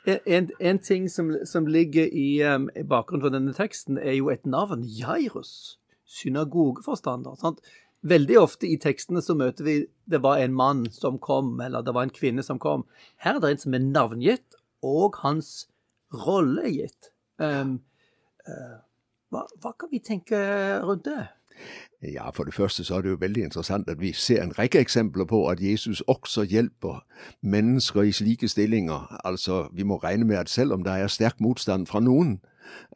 En, 0.10 0.18
en, 0.26 0.48
en 0.60 0.80
ting 0.82 1.04
som, 1.10 1.30
som 1.46 1.68
ligger 1.70 2.08
i, 2.10 2.42
um, 2.44 2.66
i 2.76 2.82
bakgrunnen 2.84 3.24
for 3.24 3.34
denne 3.36 3.54
teksten, 3.56 4.00
er 4.02 4.18
jo 4.18 4.32
et 4.34 4.48
navn. 4.50 4.82
Jairus. 4.84 5.78
Synagogeforstander. 6.18 7.38
Sant? 7.40 7.62
Veldig 8.08 8.40
ofte 8.42 8.68
i 8.70 8.80
tekstene 8.82 9.22
så 9.24 9.36
møter 9.38 9.68
vi 9.68 9.76
det 10.10 10.22
var 10.24 10.42
en 10.42 10.56
mann 10.58 10.86
som 10.94 11.20
kom, 11.22 11.56
eller 11.64 11.86
det 11.86 11.94
var 11.96 12.08
en 12.08 12.14
kvinne 12.14 12.44
som 12.46 12.60
kom. 12.62 12.88
Her 13.24 13.38
er 13.38 13.44
det 13.44 13.54
en 13.54 13.64
som 13.66 13.78
er 13.78 13.86
navngitt, 13.86 14.58
og 14.86 15.20
hans 15.24 15.68
rolle 16.26 16.66
er 16.68 16.74
gitt. 16.74 17.12
Um, 17.38 17.80
eh, 18.48 18.78
hva, 19.30 19.44
hva 19.62 19.74
kan 19.80 19.92
vi 19.92 20.00
tenke 20.04 20.38
rundt 20.84 21.06
det? 21.06 21.28
Ja, 22.04 22.30
For 22.30 22.44
det 22.44 22.54
første 22.54 22.84
så 22.84 22.96
er 22.96 23.02
det 23.02 23.10
jo 23.10 23.18
veldig 23.20 23.44
interessant 23.44 23.90
at 23.90 24.00
vi 24.02 24.14
ser 24.14 24.44
en 24.44 24.54
rekke 24.60 24.80
eksempler 24.80 25.26
på 25.26 25.48
at 25.50 25.62
Jesus 25.62 26.02
også 26.08 26.44
hjelper 26.44 27.06
mennesker 27.42 28.02
i 28.02 28.12
slike 28.12 28.48
stillinger. 28.48 29.18
Altså, 29.26 29.68
Vi 29.74 29.84
må 29.84 29.98
regne 29.98 30.26
med 30.26 30.36
at 30.38 30.50
selv 30.50 30.74
om 30.74 30.84
det 30.84 30.94
er 30.94 31.08
sterk 31.08 31.42
motstand 31.42 31.88
fra 31.88 32.00
noen, 32.00 32.40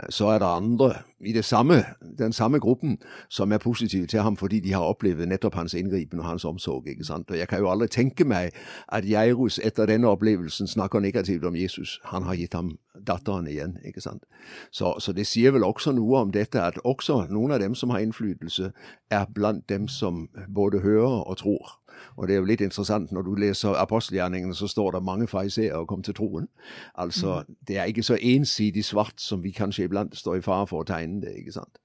så 0.09 0.27
er 0.33 0.39
det 0.39 0.47
andre 0.47 0.93
i 1.25 1.33
det 1.33 1.45
samme, 1.45 1.83
den 2.17 2.33
samme 2.33 2.59
gruppen 2.59 2.97
som 3.29 3.51
er 3.51 3.57
positive 3.57 4.07
til 4.07 4.19
ham 4.19 4.37
fordi 4.37 4.59
de 4.59 4.73
har 4.73 4.81
opplevd 4.81 5.25
nettopp 5.25 5.55
hans 5.55 5.73
inngripen 5.73 6.19
og 6.19 6.25
hans 6.25 6.45
omsorg. 6.45 6.87
ikke 6.87 7.03
sant? 7.03 7.31
Og 7.31 7.37
Jeg 7.37 7.47
kan 7.47 7.59
jo 7.59 7.71
aldri 7.71 7.87
tenke 7.87 8.25
meg 8.25 8.51
at 8.87 9.09
Jairus 9.09 9.59
etter 9.63 9.85
denne 9.85 10.07
opplevelsen 10.07 10.67
snakker 10.67 10.99
negativt 10.99 11.45
om 11.45 11.55
Jesus. 11.55 11.99
Han 12.03 12.23
har 12.23 12.35
gitt 12.35 12.53
ham 12.53 12.77
datteren 13.07 13.47
igjen. 13.47 13.77
ikke 13.85 14.01
sant? 14.01 14.23
Så, 14.71 14.95
så 14.99 15.13
det 15.13 15.27
sier 15.27 15.51
vel 15.51 15.63
også 15.63 15.91
noe 15.91 16.21
om 16.21 16.31
dette, 16.31 16.61
at 16.61 16.79
også 16.83 17.25
noen 17.29 17.51
av 17.51 17.59
dem 17.59 17.75
som 17.75 17.89
har 17.89 17.99
innflytelse, 17.99 18.71
er 19.11 19.25
blant 19.35 19.69
dem 19.69 19.87
som 19.87 20.27
både 20.47 20.79
hører 20.79 21.23
og 21.27 21.37
tror. 21.37 21.80
Og 22.17 22.27
det 22.27 22.35
er 22.35 22.41
jo 22.41 22.49
litt 22.49 22.63
interessant, 22.65 23.11
når 23.11 23.27
du 23.27 23.35
leser 23.39 23.77
apostelgjerningene, 23.79 24.55
så 24.55 24.67
står 24.67 24.97
det 24.97 25.03
mange 25.07 25.27
fariseere 25.27 25.85
kom 25.89 26.03
til 26.03 26.17
troen. 26.17 26.49
Altså, 26.95 27.41
mm. 27.41 27.55
det 27.67 27.77
er 27.77 27.91
ikke 27.91 28.05
så 28.05 28.17
ensidig 28.19 28.85
svart 28.85 29.21
som 29.21 29.43
vi 29.43 29.53
kanskje 29.55 29.87
iblant 29.87 30.17
står 30.17 30.41
i 30.41 30.45
fare 30.45 30.67
for 30.69 30.83
å 30.83 30.87
tegne 30.87 31.21
det, 31.25 31.37
ikke 31.41 31.59
sant. 31.59 31.81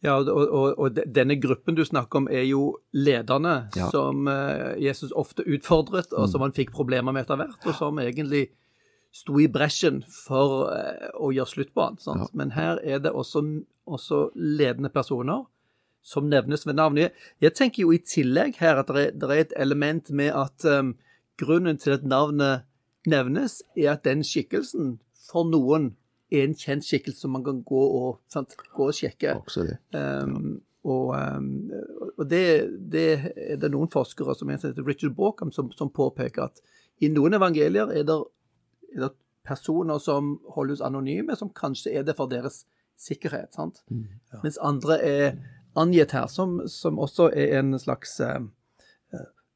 Ja, 0.00 0.16
og, 0.16 0.48
og, 0.48 0.78
og, 0.80 1.00
denne 1.12 1.36
gruppen 1.36 1.76
du 1.76 1.82
snakker 1.84 2.22
om, 2.22 2.28
er 2.32 2.46
jo 2.48 2.78
lederne 2.96 3.66
ja. 3.76 3.90
som 3.92 4.24
uh, 4.30 4.72
Jesus 4.80 5.12
ofte 5.12 5.44
utfordret, 5.44 6.14
og 6.14 6.24
mm. 6.24 6.30
som 6.32 6.44
han 6.46 6.56
fikk 6.56 6.72
problemer 6.72 7.12
med 7.12 7.26
etter 7.26 7.36
hvert, 7.42 7.60
og 7.66 7.76
som 7.76 8.00
egentlig 8.00 8.46
sto 9.12 9.36
i 9.42 9.48
bresjen 9.52 10.00
for 10.08 10.70
uh, 10.72 11.10
å 11.20 11.32
gjøre 11.36 11.52
slutt 11.52 11.74
på 11.76 11.84
han. 11.84 12.00
Ja. 12.06 12.30
Men 12.32 12.54
her 12.56 12.80
er 12.80 13.02
det 13.04 13.12
også, 13.12 13.44
også 13.84 14.28
ledende 14.40 14.92
personer 14.94 15.44
som 16.02 16.28
nevnes 16.28 16.66
ved 16.66 16.78
navn. 16.78 16.98
Jeg, 16.98 17.54
tenker 17.54 17.84
jo 17.84 17.92
i 17.94 18.00
tillegg 18.02 18.58
her 18.60 18.80
at 18.80 18.88
det 18.88 19.04
er, 19.04 19.14
det 19.14 19.28
er 19.30 19.44
et 19.44 19.54
element 19.60 20.10
med 20.10 20.32
at 20.34 20.66
um, 20.68 20.94
grunnen 21.40 21.78
til 21.80 21.96
at 21.96 22.04
navnet 22.04 22.66
nevnes, 23.08 23.60
er 23.76 23.94
at 23.94 24.04
den 24.04 24.24
skikkelsen 24.26 24.98
for 25.30 25.48
noen 25.48 25.94
er 26.30 26.46
en 26.46 26.56
kjent 26.56 26.86
skikkelse 26.86 27.24
som 27.24 27.32
man 27.34 27.44
kan 27.46 27.62
gå 27.66 27.84
og, 28.00 28.20
sant, 28.30 28.54
gå 28.76 28.90
og 28.90 28.96
sjekke. 28.96 29.36
Um, 29.96 30.60
og, 30.88 31.12
um, 31.12 31.48
og 32.16 32.26
det, 32.30 32.44
det, 32.92 33.06
er 33.36 33.60
det 33.60 33.72
noen 33.72 33.90
forskere, 33.92 34.36
som 34.38 34.52
heter 34.52 34.76
Richard 34.86 35.16
Baucom 35.16 35.52
som, 35.52 35.72
som, 35.76 35.92
påpeker 35.92 36.46
at 36.46 36.62
i 37.04 37.10
noen 37.12 37.36
evangelier 37.36 37.92
er 37.92 38.06
det, 38.08 38.18
er 38.94 39.06
det, 39.06 39.14
personer 39.50 39.98
som 39.98 40.34
holdes 40.54 40.82
anonyme, 40.84 41.34
som 41.36 41.48
kanskje 41.56 41.94
er 41.96 42.04
det 42.04 42.14
for 42.18 42.30
deres 42.30 42.64
sikkerhet. 43.00 43.54
sant? 43.56 43.80
Mm, 43.88 44.04
ja. 44.32 44.40
Mens 44.44 44.58
andre 44.62 44.98
er 45.00 45.38
angitt 45.78 46.14
her, 46.16 46.26
som, 46.30 46.60
som 46.70 46.98
også 46.98 47.30
er 47.36 47.58
en 47.60 47.76
slags 47.78 48.16
eh, 48.24 48.40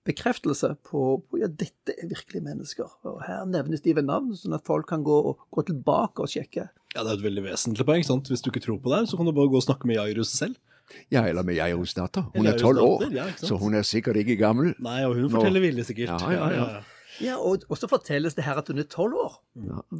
bekreftelse 0.04 0.74
på, 0.84 1.02
på 1.24 1.40
ja, 1.40 1.48
dette 1.48 1.94
er 1.96 2.10
virkelig 2.10 2.42
mennesker. 2.44 2.92
Og 3.08 3.22
Her 3.26 3.46
nevnes 3.48 3.84
de 3.84 3.94
ved 3.96 4.06
navn, 4.08 4.34
sånn 4.36 4.56
at 4.56 4.66
folk 4.68 4.88
kan 4.90 5.04
gå, 5.06 5.16
og, 5.30 5.46
gå 5.54 5.64
tilbake 5.70 6.24
og 6.24 6.30
sjekke. 6.30 6.68
Ja, 6.94 7.02
Det 7.02 7.08
er 7.08 7.16
et 7.16 7.26
veldig 7.26 7.46
vesentlig 7.48 7.86
poeng. 7.88 8.04
sant? 8.06 8.30
Hvis 8.30 8.44
du 8.44 8.52
ikke 8.52 8.62
tror 8.64 8.80
på 8.82 8.92
det, 8.92 9.06
så 9.10 9.18
kan 9.18 9.28
du 9.28 9.34
bare 9.34 9.50
gå 9.50 9.60
og 9.60 9.66
snakke 9.66 9.88
med 9.90 9.98
Jairus 9.98 10.34
selv. 10.36 10.60
Ja, 11.08 11.24
eller 11.24 11.42
med 11.42 11.56
Jairus 11.56 11.94
datter. 11.96 12.26
Hun 12.34 12.46
er 12.46 12.58
tolv 12.60 12.82
år, 12.84 13.06
ja, 13.14 13.24
så 13.40 13.56
hun 13.56 13.74
er 13.74 13.86
sikkert 13.88 14.18
ikke 14.20 14.36
gammel. 14.36 14.74
Nei, 14.84 15.00
og 15.08 15.16
hun 15.16 15.30
forteller 15.32 15.64
vilje, 15.64 15.86
sikkert. 15.88 16.20
Ja, 16.20 16.34
ja, 16.36 16.50
ja. 16.52 16.82
ja 17.24 17.38
og, 17.40 17.64
og, 17.70 17.78
så 17.80 17.88
fortelles 17.88 18.36
det 18.36 18.44
her 18.44 18.60
at 18.60 18.68
hun 18.68 18.82
er 18.82 18.88
tolv 18.92 19.16
år. 19.24 19.40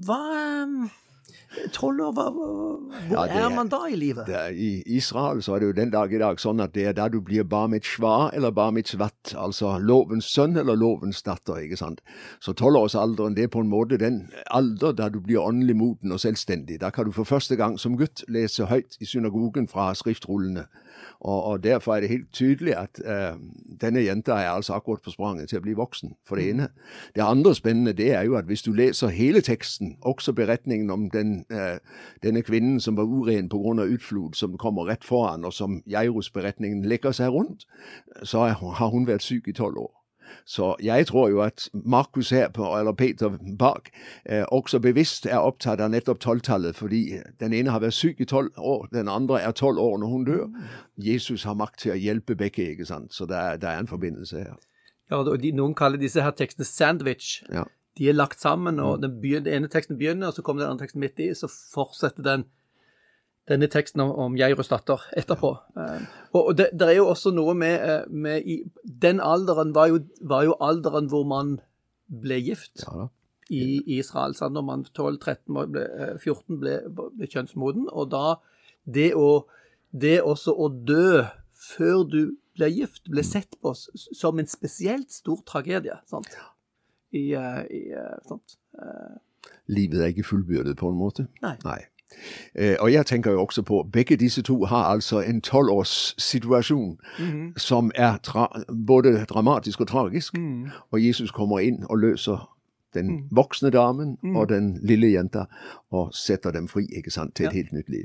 Hva 0.04 0.20
um 0.66 0.84
Tolv 1.72 2.00
år, 2.00 2.12
hvor 2.12 3.24
er, 3.26 3.48
man 3.54 3.68
da 3.68 3.84
i 3.90 3.96
livet? 3.96 4.28
Er, 4.28 4.48
I 4.50 4.82
Israel 4.86 5.42
så 5.42 5.54
er 5.54 5.62
det 5.62 5.66
jo 5.66 5.76
den 5.76 5.92
dag 5.92 6.12
i 6.12 6.20
dag 6.20 6.40
sånn 6.40 6.62
at 6.64 6.74
det 6.74 6.86
er 6.90 6.96
da 6.96 7.08
du 7.08 7.20
blir 7.24 7.46
bar 7.48 7.68
mitzvah 7.72 8.30
eller 8.34 8.54
bar 8.54 8.72
mitzvat, 8.74 9.34
altså 9.38 9.76
lovens 9.78 10.28
sønn 10.30 10.56
eller 10.60 10.78
lovens 10.78 11.22
datter. 11.22 11.62
ikke 11.64 11.78
sant? 11.80 12.02
Så 12.40 12.52
tolvårsalderen 12.52 13.36
det 13.36 13.48
er 13.48 13.52
på 13.54 13.64
en 13.64 13.70
måte 13.70 13.98
den 14.00 14.24
alder 14.50 14.92
da 14.92 15.08
du 15.08 15.20
blir 15.20 15.42
åndelig 15.42 15.76
moden 15.76 16.12
og 16.12 16.20
selvstendig. 16.20 16.80
Da 16.80 16.90
kan 16.90 17.06
du 17.06 17.12
for 17.12 17.28
første 17.28 17.56
gang 17.56 17.78
som 17.80 17.98
gutt 17.98 18.24
lese 18.28 18.66
høyt 18.70 18.98
i 19.00 19.08
synagogen 19.08 19.68
fra 19.68 19.92
skriftrullene. 19.94 20.66
Og, 21.20 21.44
og, 21.44 21.64
Derfor 21.64 21.94
er 21.94 22.00
det 22.00 22.08
helt 22.08 22.32
tydelig 22.32 22.76
at 22.76 23.00
uh, 23.04 23.38
denne 23.80 24.04
jenta 24.04 24.32
er 24.32 24.50
altså 24.50 24.74
akkurat 24.74 25.02
på 25.02 25.10
spranget 25.10 25.48
til 25.48 25.58
å 25.58 25.64
bli 25.64 25.74
voksen, 25.78 26.14
for 26.26 26.36
det 26.36 26.44
mm. 26.44 26.50
ene. 26.50 26.68
Det 27.16 27.24
andre 27.24 27.54
spennende 27.54 27.96
det 27.96 28.12
er 28.14 28.22
jo 28.28 28.36
at 28.36 28.44
hvis 28.44 28.62
du 28.62 28.72
leser 28.72 29.08
hele 29.08 29.40
teksten, 29.40 29.96
også 30.02 30.32
beretningen 30.32 30.90
om 30.90 31.08
den, 31.10 31.44
uh, 31.52 31.80
denne 32.22 32.42
kvinnen 32.42 32.80
som 32.80 32.96
var 32.96 33.04
uren 33.04 33.48
pga. 33.48 33.84
utflod, 33.84 34.34
som 34.34 34.58
kommer 34.58 34.88
rett 34.88 35.04
foran, 35.04 35.44
og 35.44 35.52
som 35.52 35.82
Jairus-beretningen 35.86 36.84
legger 36.84 37.12
seg 37.12 37.28
rundt, 37.32 37.66
så 38.22 38.46
har 38.48 38.88
hun 38.90 39.06
vært 39.06 39.22
syk 39.22 39.48
i 39.48 39.52
tolv 39.52 39.78
år. 39.78 40.03
Så 40.44 40.74
jeg 40.82 41.06
tror 41.06 41.28
jo 41.28 41.40
at 41.44 41.68
Markus 41.72 42.30
her, 42.30 42.48
på, 42.48 42.66
eller 42.78 42.92
Peter 42.92 43.38
bak, 43.58 43.90
eh, 44.24 44.44
også 44.52 44.78
bevisst 44.78 45.26
er 45.26 45.38
opptatt 45.38 45.80
av 45.80 45.90
nettopp 45.90 46.20
tolvtallet, 46.20 46.76
fordi 46.76 47.20
den 47.40 47.52
ene 47.52 47.70
har 47.70 47.80
vært 47.80 47.96
syk 47.96 48.20
i 48.20 48.28
tolv 48.28 48.50
år, 48.58 48.88
den 48.92 49.08
andre 49.08 49.40
er 49.42 49.52
tolv 49.52 49.78
år 49.78 49.98
når 49.98 50.12
hun 50.12 50.24
dør. 50.24 50.44
Jesus 50.96 51.44
har 51.44 51.54
makt 51.58 51.80
til 51.84 51.94
å 51.94 51.98
hjelpe 51.98 52.36
begge, 52.36 52.70
ikke 52.74 52.88
sant. 52.88 53.14
Så 53.14 53.26
det 53.26 53.36
er, 53.36 53.56
det 53.56 53.68
er 53.70 53.78
en 53.82 53.90
forbindelse 53.90 54.44
her. 54.44 54.58
Ja, 55.10 55.20
og 55.20 55.38
de, 55.40 55.52
Noen 55.52 55.74
kaller 55.76 56.00
disse 56.00 56.22
her 56.24 56.34
tekstene 56.36 56.66
sandwich. 56.66 57.42
Ja. 57.52 57.64
De 57.98 58.08
er 58.10 58.16
lagt 58.16 58.40
sammen, 58.42 58.80
og 58.82 59.02
den, 59.02 59.20
begynner, 59.22 59.46
den 59.46 59.62
ene 59.62 59.70
teksten 59.70 59.98
begynner, 59.98 60.28
og 60.28 60.38
så 60.38 60.42
kommer 60.42 60.64
den 60.64 60.72
andre 60.72 60.84
teksten 60.84 61.02
midt 61.04 61.20
i, 61.22 61.30
så 61.36 61.50
fortsetter 61.50 62.24
den 62.26 62.46
denne 63.50 63.68
teksten 63.68 64.00
om, 64.04 64.12
om 64.26 64.36
Geirus 64.38 64.70
datter 64.72 65.02
etterpå. 65.18 65.50
Eh, 65.80 66.06
og 66.36 66.54
det, 66.58 66.70
det, 66.72 66.88
er 66.88 66.98
jo 66.98 67.10
også 67.12 67.34
noe 67.34 67.54
med, 67.58 67.76
eh, 67.82 68.06
med 68.08 68.48
i, 68.48 68.62
Den 68.84 69.20
alderen 69.20 69.74
var 69.76 69.90
jo, 69.92 70.00
var 70.20 70.46
jo, 70.48 70.56
alderen 70.64 71.10
hvor 71.12 71.26
man 71.28 71.58
ble 72.24 72.38
gift 72.40 72.86
ja, 72.86 73.08
i 73.52 73.98
Israel. 73.98 74.36
Sant? 74.38 74.56
Når 74.56 74.66
man 74.70 74.86
12-13, 74.88 75.60
ble, 75.74 75.84
14 76.22 76.60
ble, 76.62 76.78
ble, 76.88 77.28
kjønnsmoden. 77.28 77.90
Og 77.92 78.10
da 78.14 78.38
det 78.84 79.12
å 79.16 79.46
Det 79.94 80.24
også 80.26 80.50
å 80.58 80.64
dø 80.74 81.22
før 81.54 82.00
du 82.10 82.34
ble 82.58 82.66
gift, 82.66 83.04
ble 83.06 83.22
sett 83.22 83.54
på 83.62 83.70
som 83.78 84.40
en 84.42 84.48
spesielt 84.50 85.12
stor 85.14 85.38
tragedie. 85.46 85.94
sant? 86.10 86.26
I, 87.14 87.30
eh, 87.38 87.60
i 87.70 87.82
sant? 88.26 88.56
Livet 89.70 90.00
er 90.00 90.10
ikke 90.10 90.26
fullbyrdet, 90.26 90.74
på 90.80 90.90
en 90.90 90.98
måte? 90.98 91.28
Nei. 91.44 91.54
Nei. 91.62 91.84
Eh, 92.54 92.76
og 92.80 92.92
jeg 92.92 93.06
tenker 93.06 93.32
jo 93.32 93.42
også 93.42 93.62
på 93.62 93.82
begge 93.92 94.16
disse 94.16 94.42
to 94.42 94.64
har 94.64 94.84
altså 94.84 95.20
en 95.20 95.40
tolvårssituasjon 95.40 96.98
mm 97.18 97.24
-hmm. 97.24 97.58
som 97.58 97.90
er 97.94 98.16
både 98.86 99.24
dramatisk 99.24 99.80
og 99.80 99.88
tragisk. 99.88 100.38
Mm. 100.38 100.68
Og 100.90 101.06
Jesus 101.06 101.30
kommer 101.30 101.58
inn 101.58 101.86
og 101.90 101.98
løser 101.98 102.54
den 102.94 103.06
mm. 103.06 103.28
voksne 103.30 103.70
damen 103.70 104.18
mm. 104.22 104.36
og 104.36 104.48
den 104.48 104.78
lille 104.82 105.12
jenta 105.12 105.44
og 105.90 106.14
setter 106.14 106.50
dem 106.50 106.68
fri 106.68 106.86
ikke 106.96 107.10
sant, 107.10 107.34
til 107.36 107.46
et 107.46 107.52
ja. 107.52 107.54
helt 107.54 107.72
nytt 107.72 107.88
liv. 107.88 108.04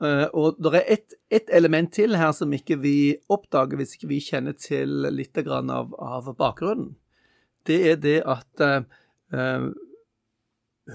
Uh, 0.00 0.28
og 0.32 0.56
det 0.60 0.74
er 0.74 0.82
ett 0.92 1.14
et 1.30 1.48
element 1.52 1.92
til 1.92 2.16
her 2.16 2.32
som 2.32 2.52
ikke 2.52 2.76
vi 2.78 3.16
oppdager 3.28 3.76
hvis 3.76 3.94
ikke 3.94 4.08
vi 4.08 4.20
kjenner 4.20 4.52
til 4.52 4.88
litt 4.88 5.38
av, 5.38 5.94
av 5.98 6.34
bakgrunnen. 6.36 6.96
Det 7.66 7.90
er 7.90 7.96
det 7.96 8.22
at 8.26 8.84
uh, 9.32 9.72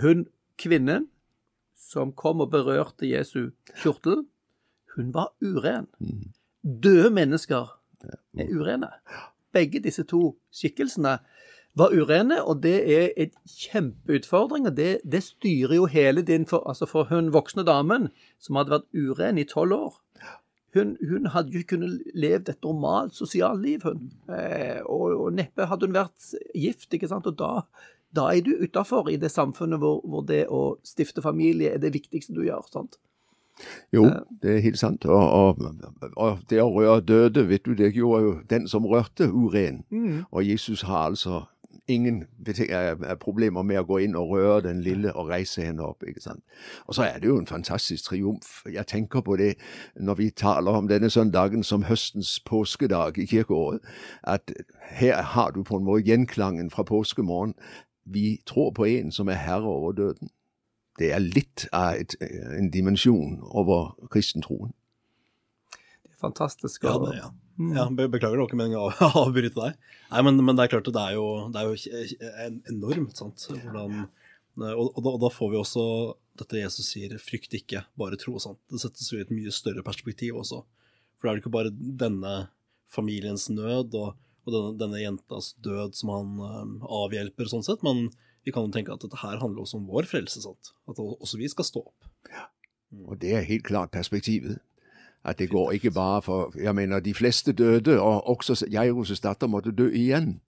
hun, 0.01 0.27
kvinnen, 0.57 1.07
som 1.81 2.13
kom 2.13 2.43
og 2.43 2.51
berørte 2.53 3.09
Jesu 3.09 3.51
kjortel, 3.81 4.25
hun 4.95 5.13
var 5.15 5.31
uren. 5.41 5.87
Mm. 5.99 6.31
Døde 6.83 7.09
mennesker 7.09 7.71
er 8.37 8.51
urene. 8.51 8.91
Begge 9.53 9.81
disse 9.83 10.03
to 10.07 10.35
skikkelsene 10.53 11.17
var 11.75 11.93
urene, 11.95 12.41
og 12.43 12.61
det 12.63 12.77
er 12.91 13.09
en 13.17 13.31
kjempeutfordring. 13.47 14.67
og 14.67 14.77
Det, 14.77 14.99
det 15.11 15.23
styrer 15.23 15.75
jo 15.75 15.85
hele 15.85 16.21
din 16.21 16.45
for, 16.45 16.67
altså 16.67 16.85
for 16.85 17.09
hun 17.09 17.33
voksne 17.33 17.63
damen 17.67 18.09
som 18.39 18.59
hadde 18.59 18.75
vært 18.75 18.89
uren 18.93 19.37
i 19.37 19.47
tolv 19.47 19.77
år. 19.77 19.99
Hun, 20.73 20.95
hun, 21.03 21.25
hadde 21.33 21.51
jo 21.51 21.59
ikke 21.59 21.75
kunnet 21.75 21.99
leve 22.15 22.47
et 22.47 22.63
normalt 22.63 23.15
sosialt 23.15 23.59
liv, 23.61 23.83
hun. 23.83 24.11
Eh, 24.31 24.79
og, 24.85 25.17
og, 25.17 25.33
neppe 25.35 25.67
hadde 25.67 25.89
hun 25.89 25.97
vært 25.97 26.29
gift, 26.55 26.93
ikke 26.95 27.09
sant. 27.11 27.27
Og 27.27 27.35
da 27.39 27.65
da 28.15 28.27
er 28.35 28.41
du 28.45 28.51
utafor 28.63 29.09
i 29.09 29.17
det 29.17 29.31
samfunnet 29.31 29.79
hvor, 29.79 30.01
hvor, 30.03 30.25
det 30.27 30.45
å 30.49 30.77
stifte 30.83 31.23
familie 31.23 31.75
er 31.75 31.81
det 31.83 31.93
viktigste 31.93 32.35
du 32.35 32.43
gjør. 32.45 32.67
sant? 32.71 32.99
Jo, 33.93 34.05
eh. 34.05 34.19
det 34.41 34.55
er 34.55 34.65
helt 34.65 34.79
sant. 34.79 35.05
Og, 35.05 35.31
og, 35.31 36.11
og 36.15 36.43
det 36.49 36.61
å 36.63 36.71
røre 36.73 37.01
døde, 37.01 37.47
vet 37.49 37.65
du, 37.65 37.73
det 37.77 37.93
gjorde 37.95 38.23
jo 38.23 38.35
den 38.49 38.67
som 38.67 38.87
rørte, 38.87 39.29
uren. 39.29 39.83
Mm. 39.91 40.23
Og 40.31 40.47
Jesus 40.47 40.81
har 40.81 41.11
altså 41.11 41.43
ingen 41.87 42.23
problemer 43.19 43.63
med 43.63 43.79
å 43.81 43.85
gå 43.87 43.97
inn 44.05 44.15
og 44.15 44.33
røre 44.35 44.61
den 44.67 44.81
lille 44.85 45.13
og 45.17 45.29
reise 45.31 45.63
henne 45.65 45.83
opp. 45.83 46.03
ikke 46.07 46.21
sant? 46.21 46.43
Og 46.87 46.95
så 46.95 47.03
er 47.03 47.19
det 47.19 47.27
jo 47.27 47.37
en 47.39 47.47
fantastisk 47.47 48.09
triumf. 48.09 48.61
Jeg 48.71 48.87
tenker 48.87 49.21
på 49.21 49.35
det 49.35 49.55
når 49.95 50.19
vi 50.19 50.29
taler 50.29 50.71
om 50.71 50.87
denne 50.87 51.09
søndagen 51.09 51.63
som 51.63 51.83
høstens 51.83 52.39
påskedag 52.45 53.17
i 53.17 53.25
kirkeåret, 53.25 53.79
at 54.23 54.53
her 54.91 55.21
har 55.21 55.51
du 55.51 55.63
på 55.63 55.77
en 55.77 55.85
måte 55.85 56.07
gjenklangen 56.07 56.69
fra 56.71 56.83
påskemorgen 56.83 57.55
vi 58.03 58.41
tror 58.45 58.71
på 58.75 58.87
en 58.89 59.11
som 59.13 59.29
er 59.29 59.41
herre 59.41 59.69
over 59.69 59.95
døden. 59.97 60.31
Det 60.99 61.11
er 61.15 61.23
litt 61.23 61.65
av 61.73 61.97
et, 62.01 62.15
en 62.21 62.69
dimensjon 62.73 63.39
over 63.47 63.93
kristentroen. 64.13 64.73
fantastisk. 66.19 66.83
Ja, 66.83 66.97
det, 67.01 67.15
ja. 67.17 67.29
ja 67.75 67.85
Beklager, 67.89 68.35
det 68.35 68.43
var 68.43 68.49
ikke 68.49 68.59
meningen 68.59 68.81
å 68.81 69.11
avbryte 69.23 69.57
deg. 69.57 69.77
Nei, 70.11 70.23
men, 70.27 70.41
men 70.45 70.57
det 70.57 70.65
er 70.65 70.73
klart 70.75 70.89
at 70.91 70.97
det 70.97 71.05
er 71.07 71.17
jo, 71.17 71.27
det 71.53 71.61
er 71.61 71.69
jo 71.71 72.57
enormt, 72.73 73.15
sant. 73.17 73.47
Hvordan, 73.49 74.03
og, 74.59 74.91
og, 74.91 74.99
da, 75.01 75.15
og 75.15 75.23
da 75.23 75.31
får 75.33 75.53
vi 75.53 75.61
også 75.61 75.85
dette 76.41 76.61
Jesus 76.61 76.91
sier, 76.93 77.15
frykt 77.21 77.55
ikke, 77.57 77.85
bare 77.99 78.19
tro. 78.19 78.37
Sant? 78.41 78.59
Det 78.71 78.81
settes 78.83 79.09
jo 79.11 79.19
i 79.19 79.25
et 79.25 79.33
mye 79.33 79.53
større 79.53 79.83
perspektiv 79.85 80.39
også. 80.41 80.61
For 81.17 81.27
det 81.27 81.31
er 81.31 81.39
jo 81.39 81.43
ikke 81.45 81.55
bare 81.57 81.73
denne 81.73 82.35
familiens 82.91 83.47
nød 83.51 83.95
og, 83.99 84.15
og 84.45 84.53
denne, 84.55 84.73
denne 84.79 85.01
jentas 85.01 85.53
død 85.63 85.95
som 85.97 86.13
han 86.13 86.33
eh, 86.47 86.89
avhjelper, 87.01 87.49
sånn 87.51 87.65
sett, 87.65 87.83
men 87.85 88.09
vi 88.45 88.53
kan 88.53 88.65
jo 88.65 88.73
tenke 88.73 88.93
at 88.93 89.03
dette 89.03 89.21
her 89.21 89.37
handler 89.41 89.65
også 89.65 89.77
om 89.77 89.87
vår 89.89 90.09
frelse. 90.09 90.41
sant? 90.41 90.73
At 90.89 90.99
også 90.99 91.37
vi 91.37 91.49
skal 91.51 91.67
stå 91.67 91.83
opp. 91.85 92.09
Ja, 92.31 92.47
Og 93.07 93.21
det 93.21 93.35
er 93.37 93.47
helt 93.47 93.67
klart 93.67 93.91
perspektivet. 93.93 94.59
At 95.23 95.37
det 95.37 95.51
går 95.51 95.75
ikke 95.77 95.91
bare 95.93 96.21
for 96.25 96.53
Jeg 96.57 96.73
mener, 96.75 96.99
de 96.99 97.13
fleste 97.13 97.53
døde, 97.53 97.99
og 98.01 98.29
også 98.29 98.65
Jairus' 98.65 99.21
datter 99.21 99.47
måtte 99.47 99.71
dø 99.71 99.91
igjen. 99.93 100.41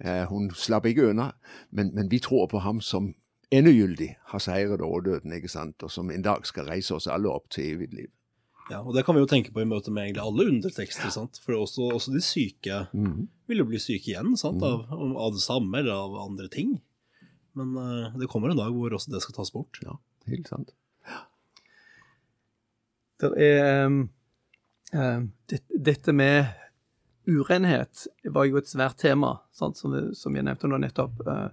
Eh, 0.00 0.24
hun 0.24 0.50
slapp 0.50 0.86
ikke 0.86 1.10
unna. 1.10 1.32
Men, 1.70 1.94
men 1.94 2.10
vi 2.10 2.18
tror 2.18 2.46
på 2.46 2.58
ham 2.58 2.80
som 2.80 3.14
endegyldig 3.52 4.16
har 4.26 4.38
seiret 4.38 4.80
over 4.80 5.00
døden, 5.00 5.32
ikke 5.32 5.48
sant? 5.48 5.82
og 5.82 5.90
som 5.90 6.10
en 6.10 6.22
dag 6.22 6.46
skal 6.46 6.64
reise 6.64 6.94
oss 6.94 7.06
alle 7.06 7.28
opp 7.28 7.50
til 7.50 7.74
evig 7.74 7.92
liv. 7.92 8.10
Ja, 8.70 8.80
og 8.80 8.94
Det 8.96 9.04
kan 9.04 9.16
vi 9.16 9.20
jo 9.20 9.28
tenke 9.28 9.52
på 9.52 9.60
i 9.60 9.68
møte 9.68 9.92
med 9.92 10.06
egentlig 10.06 10.24
alle 10.24 10.46
undertekster. 10.54 11.10
sant? 11.12 11.40
For 11.44 11.58
også, 11.58 11.90
også 11.92 12.14
de 12.14 12.22
syke 12.24 12.86
vil 13.46 13.60
jo 13.60 13.68
bli 13.68 13.80
syke 13.82 14.12
igjen 14.12 14.36
sant? 14.40 14.62
Av, 14.64 14.86
av 14.90 15.36
det 15.36 15.44
samme 15.44 15.82
eller 15.82 15.92
av 15.92 16.16
andre 16.24 16.48
ting. 16.48 16.78
Men 17.54 17.76
uh, 17.76 18.16
det 18.18 18.30
kommer 18.32 18.50
en 18.50 18.58
dag 18.58 18.72
hvor 18.74 18.96
også 18.96 19.12
det 19.12 19.22
skal 19.22 19.36
tas 19.36 19.52
bort. 19.54 19.78
Ja, 19.84 19.98
helt 20.30 20.48
sant. 20.50 20.72
Det 23.22 23.30
er 23.38 23.86
um, 23.86 24.00
det, 24.90 25.60
Dette 25.70 26.12
med 26.16 26.50
urenhet 27.28 28.06
var 28.34 28.48
jo 28.48 28.58
et 28.58 28.68
svært 28.68 28.98
tema, 29.00 29.38
sant, 29.54 29.78
som, 29.80 29.94
som 30.16 30.34
jeg 30.36 30.44
nevnte 30.48 30.68
nå 30.68 30.80
nettopp. 30.82 31.20
uh, 31.28 31.52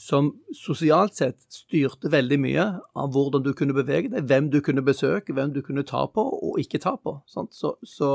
som 0.00 0.30
sosialt 0.56 1.18
sett 1.18 1.42
styrte 1.52 2.08
veldig 2.12 2.38
mye 2.40 2.64
av 2.96 3.10
hvordan 3.12 3.44
du 3.44 3.50
kunne 3.56 3.76
bevege 3.76 4.08
deg, 4.12 4.24
hvem 4.30 4.48
du 4.52 4.60
kunne 4.64 4.84
besøke, 4.84 5.34
hvem 5.36 5.52
du 5.52 5.60
kunne 5.66 5.84
ta 5.86 6.06
på 6.08 6.24
og 6.24 6.56
ikke 6.62 6.80
ta 6.80 6.94
på. 6.96 7.18
Så, 7.28 7.74
så 7.84 8.10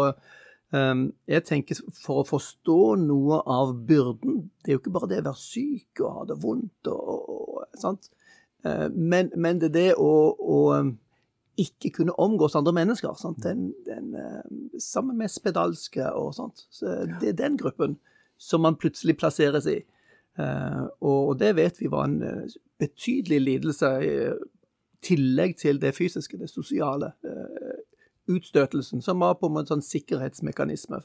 um, 0.74 1.06
jeg 1.30 1.46
tenker 1.46 1.78
for 2.00 2.24
å 2.24 2.28
forstå 2.28 2.80
noe 3.04 3.42
av 3.46 3.76
byrden 3.86 4.42
Det 4.64 4.72
er 4.72 4.80
jo 4.80 4.82
ikke 4.82 4.96
bare 4.98 5.12
det 5.14 5.22
å 5.22 5.28
være 5.30 5.44
syk 5.44 6.02
og 6.02 6.18
ha 6.18 6.28
det 6.32 6.40
vondt, 6.42 6.90
og, 6.90 7.32
og? 7.38 8.12
Uh, 8.66 8.90
men, 8.90 9.30
men 9.38 9.62
det 9.62 9.70
er 9.70 9.78
det 9.78 9.90
å, 10.02 10.12
å 10.34 10.62
um, 10.74 10.96
ikke 11.62 11.94
kunne 12.00 12.18
omgås 12.20 12.58
andre 12.58 12.74
mennesker. 12.82 13.14
Den, 13.46 13.70
den, 13.86 14.16
uh, 14.18 14.80
sammen 14.82 15.22
med 15.22 15.30
spedalske 15.30 16.10
og 16.18 16.34
sånt. 16.40 16.66
Så 16.74 17.04
det 17.22 17.36
er 17.36 17.44
den 17.46 17.62
gruppen 17.62 18.00
som 18.42 18.66
man 18.66 18.82
plutselig 18.82 19.20
plasseres 19.22 19.70
i. 19.70 19.84
Uh, 20.36 20.88
og 21.06 21.38
det 21.40 21.54
vet 21.56 21.78
vi 21.80 21.92
var 21.92 22.10
en 22.10 22.20
uh, 22.24 22.56
betydelig 22.82 23.40
lidelse 23.42 23.92
i 24.04 24.16
tillegg 25.06 25.56
til 25.62 25.80
det 25.80 25.94
fysiske, 25.96 26.40
det 26.42 26.50
sosiale. 26.52 27.14
Uh, 27.24 27.84
utstøtelsen, 28.36 29.04
som 29.06 29.22
var 29.22 29.38
på 29.40 29.48
en 29.48 29.54
måte 29.54 29.70
sånn 29.70 29.86
sikkerhetsmekanisme 29.86 30.98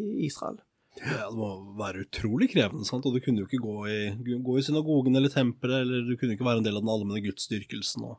i 0.00 0.06
Israel. 0.24 0.56
Ja, 1.02 1.28
Det 1.28 1.36
må 1.36 1.50
være 1.78 2.06
utrolig 2.06 2.48
krevende, 2.54 2.86
sant? 2.88 3.06
og 3.06 3.14
du 3.14 3.20
kunne 3.22 3.42
jo 3.42 3.48
ikke 3.48 3.60
gå 3.62 3.76
i, 3.92 3.98
gå 4.40 4.56
i 4.56 4.64
synagogen 4.64 5.18
eller 5.18 5.32
tempelet, 5.32 5.82
eller 5.84 6.08
du 6.08 6.16
kunne 6.16 6.34
ikke 6.34 6.46
være 6.46 6.62
en 6.62 6.66
del 6.66 6.78
av 6.78 6.86
den 6.86 6.92
allmenne 6.94 7.22
gudsdyrkelsen 7.26 8.06
og, 8.08 8.16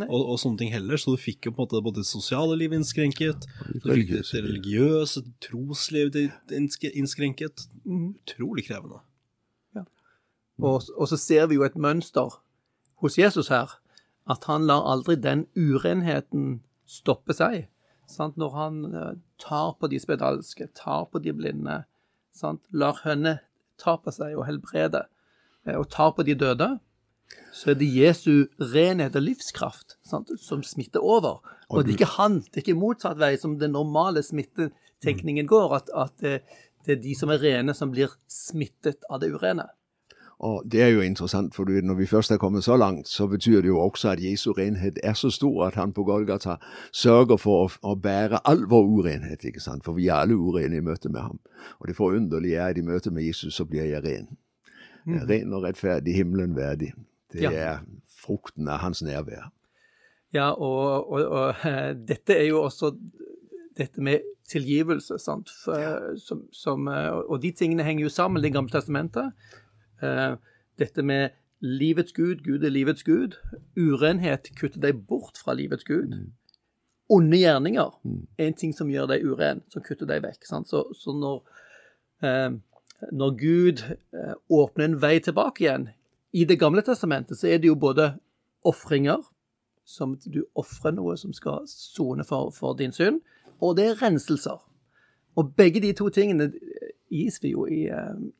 og, 0.00 0.22
og, 0.22 0.38
sånne 0.42 0.62
ting 0.62 0.72
heller. 0.72 0.96
Så 0.96 1.14
du 1.14 1.20
fikk 1.20 1.46
jo 1.46 1.52
på 1.52 1.60
en 1.60 1.66
måte 1.66 1.84
både 1.84 2.02
det 2.02 2.08
sosiale 2.08 2.56
livet 2.58 2.80
innskrenket, 2.80 3.46
du 3.68 3.84
fikk 3.84 4.14
det 4.16 4.42
religiøse, 4.48 5.26
troslivet 5.44 6.18
innskrenket. 6.56 7.68
Utrolig 7.84 8.66
krevende. 8.70 9.04
Og, 10.62 10.82
og, 10.96 11.08
så 11.08 11.16
ser 11.20 11.48
vi 11.50 11.58
jo 11.58 11.66
et 11.66 11.76
mønster 11.76 12.38
hos 13.02 13.18
Jesus 13.18 13.50
her, 13.52 13.76
at 14.30 14.46
han 14.48 14.64
lar 14.66 14.86
aldri 14.88 15.16
den 15.20 15.44
urenheten 15.56 16.62
stoppe 16.88 17.36
seg. 17.36 17.66
Sant? 18.08 18.38
Når 18.40 18.54
han 18.56 18.78
uh, 18.94 19.12
tar 19.42 19.74
på 19.80 19.90
de 19.92 20.00
spedalske, 20.00 20.70
tar 20.78 21.06
på 21.12 21.20
de 21.22 21.34
blinde, 21.36 21.82
sant? 22.34 22.64
lar 22.70 23.02
hønne 23.04 23.38
ta 23.80 23.98
på 24.00 24.14
seg 24.14 24.38
og 24.38 24.46
helbrede, 24.48 25.04
uh, 25.68 25.76
og 25.76 25.88
tar 25.92 26.14
på 26.16 26.24
de 26.26 26.38
døde, 26.38 26.70
så 27.52 27.72
er 27.72 27.78
det 27.80 27.90
Jesu 27.90 28.46
renhet 28.62 29.16
og 29.18 29.26
livskraft 29.26 29.98
sant? 30.06 30.30
som 30.40 30.62
smitter 30.64 31.04
over. 31.04 31.42
Og 31.68 31.82
det 31.82 31.96
er 31.96 31.98
ikke 31.98 32.14
han, 32.16 32.40
det 32.46 32.60
er 32.60 32.64
ikke 32.64 32.78
motsatt 32.78 33.18
vei 33.20 33.34
som 33.40 33.58
den 33.58 33.74
normale 33.74 34.22
smittetenkningen 34.22 35.48
går, 35.50 35.74
at, 35.82 35.90
at 35.92 36.14
det, 36.22 36.36
det 36.86 36.96
er 36.96 37.02
de 37.02 37.16
som 37.18 37.32
er 37.34 37.42
rene, 37.42 37.74
som 37.74 37.90
blir 37.90 38.14
smittet 38.30 39.02
av 39.10 39.20
det 39.20 39.32
urene. 39.34 39.66
Og 40.38 40.62
det 40.72 40.82
er 40.82 40.88
jo 40.88 41.00
interessant, 41.00 41.54
for 41.54 41.64
når 41.64 41.94
vi 41.94 42.06
først 42.06 42.30
er 42.30 42.36
kommet 42.36 42.64
så 42.64 42.76
langt, 42.76 43.08
så 43.08 43.26
betyr 43.26 43.60
det 43.60 43.68
jo 43.68 43.78
også 43.80 44.08
at 44.08 44.22
Jesu 44.24 44.52
renhet 44.52 44.98
er 45.04 45.12
så 45.12 45.30
stor 45.30 45.66
at 45.66 45.74
han 45.74 45.92
på 45.92 46.04
Golgata 46.04 46.56
sørger 46.92 47.36
for 47.40 47.64
å, 47.64 47.70
å 47.82 47.94
bære 47.96 48.42
all 48.44 48.66
vår 48.68 48.84
urenhet, 48.84 49.44
ikke 49.44 49.64
sant? 49.64 49.84
For 49.84 49.96
vi 49.96 50.10
er 50.10 50.20
alle 50.20 50.36
urene 50.36 50.76
i 50.76 50.84
møte 50.84 51.08
med 51.08 51.20
ham. 51.20 51.40
Og 51.80 51.88
det 51.88 51.96
forunderlige 51.96 52.60
er 52.60 52.74
at 52.74 52.78
i 52.78 52.84
møte 52.84 53.10
med 53.10 53.24
Jesus 53.24 53.56
så 53.56 53.64
blir 53.64 53.88
jeg 53.88 54.04
ren. 54.04 54.28
Mm. 55.06 55.18
Ren 55.30 55.56
og 55.56 55.64
rettferdig, 55.64 56.14
himmelen 56.14 56.56
verdig. 56.56 56.92
Det 57.32 57.46
ja. 57.48 57.52
er 57.52 57.84
frukten 58.20 58.68
av 58.68 58.84
hans 58.84 59.00
nærvær. 59.02 59.48
Ja, 60.34 60.50
og, 60.52 61.12
og, 61.12 61.28
og 61.32 61.68
dette 62.10 62.36
er 62.36 62.50
jo 62.50 62.66
også 62.66 62.92
dette 63.76 64.04
med 64.04 64.20
tilgivelse, 64.52 65.16
sant. 65.18 65.48
For, 65.64 66.12
som, 66.20 66.44
som, 66.52 66.90
og 67.24 67.40
de 67.42 67.56
tingene 67.56 67.84
henger 67.86 68.04
jo 68.04 68.12
sammen 68.12 68.44
Det 68.44 68.52
gamle 68.52 68.70
testamentet. 68.72 69.32
Uh, 70.02 70.36
dette 70.78 71.02
med 71.02 71.34
livets 71.64 72.12
Gud, 72.12 72.42
Gud 72.44 72.64
er 72.64 72.72
livets 72.72 73.04
Gud. 73.06 73.36
Urenhet 73.76 74.50
kutter 74.58 74.80
deg 74.82 75.06
bort 75.08 75.38
fra 75.40 75.54
livets 75.56 75.84
Gud. 75.84 76.12
Mm. 76.12 76.32
Onde 77.08 77.38
gjerninger 77.38 77.92
er 78.38 78.48
en 78.48 78.58
ting 78.58 78.74
som 78.74 78.90
gjør 78.90 79.12
deg 79.12 79.24
uren, 79.24 79.62
som 79.70 79.84
kutter 79.84 80.08
deg 80.10 80.24
vekk. 80.24 80.42
Sant? 80.48 80.68
Så, 80.68 80.84
så 80.98 81.14
når, 81.14 81.42
uh, 82.26 82.58
når 83.12 83.38
Gud 83.40 83.84
uh, 83.86 84.34
åpner 84.50 84.90
en 84.90 85.00
vei 85.00 85.16
tilbake 85.22 85.64
igjen 85.64 85.88
I 86.32 86.44
Det 86.44 86.58
gamle 86.60 86.82
testamentet 86.84 87.38
så 87.38 87.48
er 87.48 87.62
det 87.62 87.70
jo 87.70 87.78
både 87.78 88.16
ofringer, 88.66 89.22
som 89.86 90.16
du 90.26 90.42
ofrer 90.58 90.96
noe 90.96 91.14
som 91.16 91.32
skal 91.32 91.62
sone 91.70 92.24
for, 92.26 92.50
for 92.50 92.74
din 92.74 92.92
synd, 92.92 93.20
og 93.62 93.76
det 93.78 93.86
er 93.86 94.00
renselser. 94.02 94.58
Og 95.36 95.52
begge 95.56 95.80
de 95.84 95.92
to 95.92 96.08
tingene 96.08 96.50
gis 97.12 97.38
vi 97.42 97.52
jo 97.52 97.66
i, 97.66 97.86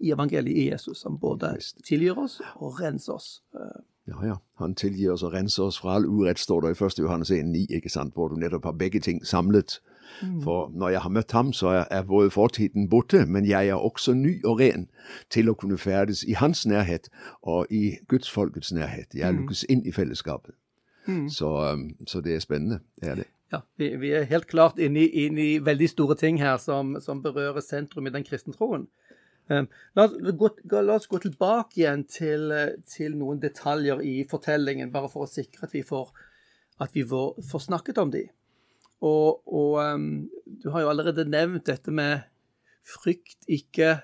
i, 0.01 0.13
evangeliet 0.13 0.57
i 0.57 0.71
Jesus, 0.71 0.99
som 1.05 1.19
både 1.21 1.57
tilgir 1.87 2.19
oss 2.19 2.41
og 2.57 2.81
renser 2.81 3.13
oss. 3.13 3.43
Ja, 4.07 4.27
ja. 4.27 4.37
Han 4.59 4.75
tilgir 4.75 5.13
oss 5.13 5.23
og 5.23 5.35
renser 5.35 5.67
oss 5.67 5.79
fra 5.83 5.97
all 5.97 6.07
urett, 6.07 6.39
står 6.39 6.61
det 6.61 6.73
i 6.75 6.85
1. 6.85 6.99
Johannes 6.99 7.31
1,9, 7.31 7.67
ikke 7.77 7.91
sant, 7.91 8.15
hvor 8.15 8.29
du 8.29 8.37
nettopp 8.37 8.65
har 8.65 8.73
begge 8.79 9.01
ting 9.01 9.27
samlet. 9.27 9.81
Mm. 10.23 10.43
For 10.43 10.71
når 10.75 10.89
jeg 10.89 11.01
har 11.01 11.11
møtt 11.11 11.33
ham, 11.33 11.53
så 11.53 11.69
er, 11.91 12.03
både 12.03 12.31
fortiden 12.31 12.89
borte, 12.89 13.27
men 13.27 13.47
jeg 13.47 13.69
er 13.69 13.75
også 13.75 14.15
ny 14.15 14.39
og 14.45 14.61
ren 14.61 14.89
til 15.31 15.51
å 15.51 15.55
kunne 15.55 15.79
ferdes 15.79 16.25
i 16.25 16.39
hans 16.39 16.67
nærhet 16.67 17.11
og 17.43 17.67
i 17.71 17.99
gudsfolkets 18.09 18.73
nærhet. 18.73 19.15
Jeg 19.15 19.35
lukkes 19.35 19.67
inn 19.69 19.85
i 19.87 19.93
fellesskapet. 19.93 20.55
Mm. 21.07 21.29
Så, 21.31 21.51
så 22.07 22.21
det 22.21 22.35
er 22.35 22.41
spennende, 22.41 22.81
det 23.01 23.11
er 23.11 23.15
det. 23.15 23.29
Ja, 23.53 23.61
vi, 23.79 23.93
vi, 24.03 24.11
er 24.11 24.27
helt 24.27 24.49
klart 24.51 24.81
inne 24.83 25.05
i, 25.07 25.59
veldig 25.63 25.89
store 25.93 26.17
ting 26.19 26.41
her 26.43 26.57
som, 26.59 26.97
som 27.03 27.23
berører 27.23 27.63
sentrum 27.63 28.09
i 28.09 28.15
den 28.15 28.27
kristne 28.27 28.55
troen. 28.57 28.89
Um, 29.47 29.69
la, 29.95 30.09
oss 30.09 30.17
gå, 30.19 30.49
la, 30.75 30.97
oss 30.97 31.07
gå, 31.07 31.21
tilbake 31.23 31.79
igjen 31.79 32.03
til, 32.11 32.51
til, 32.91 33.15
noen 33.15 33.39
detaljer 33.39 34.03
i 34.03 34.17
fortellingen, 34.27 34.91
bare 34.91 35.11
for 35.13 35.27
å 35.27 35.31
sikre 35.31 35.69
at 35.69 35.77
vi 35.77 35.85
får, 35.87 36.11
at 36.83 36.97
vi 36.97 37.05
får, 37.07 37.39
får 37.47 37.65
snakket 37.69 38.03
om 38.03 38.11
de. 38.11 38.25
Og, 39.07 39.45
og 39.47 39.79
um, 39.79 40.09
du 40.47 40.73
har 40.75 40.83
jo 40.83 40.91
allerede 40.91 41.29
nevnt 41.31 41.69
dette 41.71 41.95
med 41.95 42.27
frykt, 42.87 43.39
ikke 43.47 44.01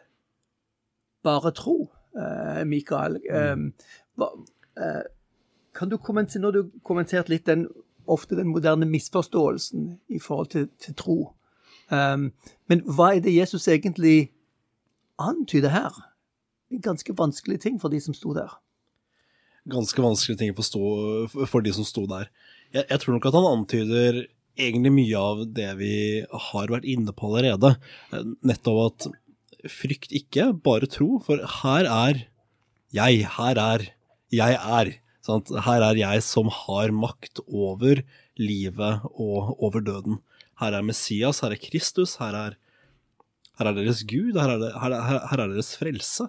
bare 1.26 1.50
tro, 1.58 1.88
uh, 2.18 2.62
Mikael. 2.68 3.18
Um, 3.26 3.72
hva, 4.14 4.30
uh, 4.78 5.02
kan 5.74 5.90
du 5.90 5.96
kommentere, 5.96 6.42
Når 6.42 6.52
du 6.52 6.70
kommenterte 6.84 7.32
litt 7.32 7.46
den 7.46 7.66
ofte 8.10 8.36
den 8.38 8.50
moderne 8.52 8.88
misforståelsen 8.88 9.92
i 10.08 10.18
forhold 10.22 10.52
til, 10.54 10.68
til 10.82 10.96
tro. 10.98 11.18
Um, 11.92 12.30
men 12.70 12.84
hva 12.88 13.12
er 13.16 13.22
det 13.24 13.34
Jesus 13.34 13.68
egentlig 13.68 14.32
antyder 15.20 15.74
her? 15.74 15.96
En 16.72 16.82
ganske 16.82 17.14
vanskelig 17.18 17.60
ting 17.60 17.80
for 17.80 17.92
de 17.92 18.00
som 18.00 18.16
sto 18.16 18.32
der. 18.36 18.54
Ganske 19.70 20.02
vanskelige 20.02 20.40
ting 20.40 20.54
for, 20.56 20.66
stå, 20.66 20.82
for 21.46 21.62
de 21.62 21.72
som 21.74 21.86
sto 21.86 22.06
der. 22.10 22.30
Jeg, 22.72 22.86
jeg 22.88 23.00
tror 23.00 23.18
nok 23.18 23.28
at 23.28 23.36
han 23.36 23.50
antyder 23.50 24.22
egentlig 24.58 24.92
mye 24.92 25.20
av 25.20 25.44
det 25.54 25.68
vi 25.78 25.96
har 26.48 26.72
vært 26.72 26.88
inne 26.88 27.14
på 27.16 27.30
allerede. 27.30 27.76
Nettopp 28.42 28.80
at 28.88 29.10
frykt 29.70 30.14
ikke, 30.16 30.50
bare 30.64 30.88
tro, 30.90 31.20
for 31.22 31.42
her 31.62 31.86
er 31.86 32.24
jeg, 32.92 33.26
her 33.36 33.60
er 33.60 33.86
jeg 34.32 34.56
er. 34.56 34.96
Sant? 35.22 35.52
Her 35.66 35.84
er 35.86 36.00
jeg 36.00 36.24
som 36.26 36.50
har 36.50 36.92
makt 36.94 37.42
over 37.46 38.02
livet 38.40 39.06
og 39.12 39.54
over 39.62 39.82
døden. 39.84 40.20
her 40.62 40.74
er 40.78 40.84
Messias, 40.86 41.40
her 41.42 41.50
er 41.50 41.58
Kristus, 41.58 42.16
her 42.20 42.34
er, 42.38 42.56
her 43.58 43.66
er 43.66 43.74
deres 43.74 44.04
Gud, 44.06 44.36
her 44.38 44.50
er, 44.54 44.78
her, 44.78 44.94
er, 44.94 45.26
her 45.30 45.40
er 45.42 45.48
deres 45.50 45.74
frelse. 45.78 46.28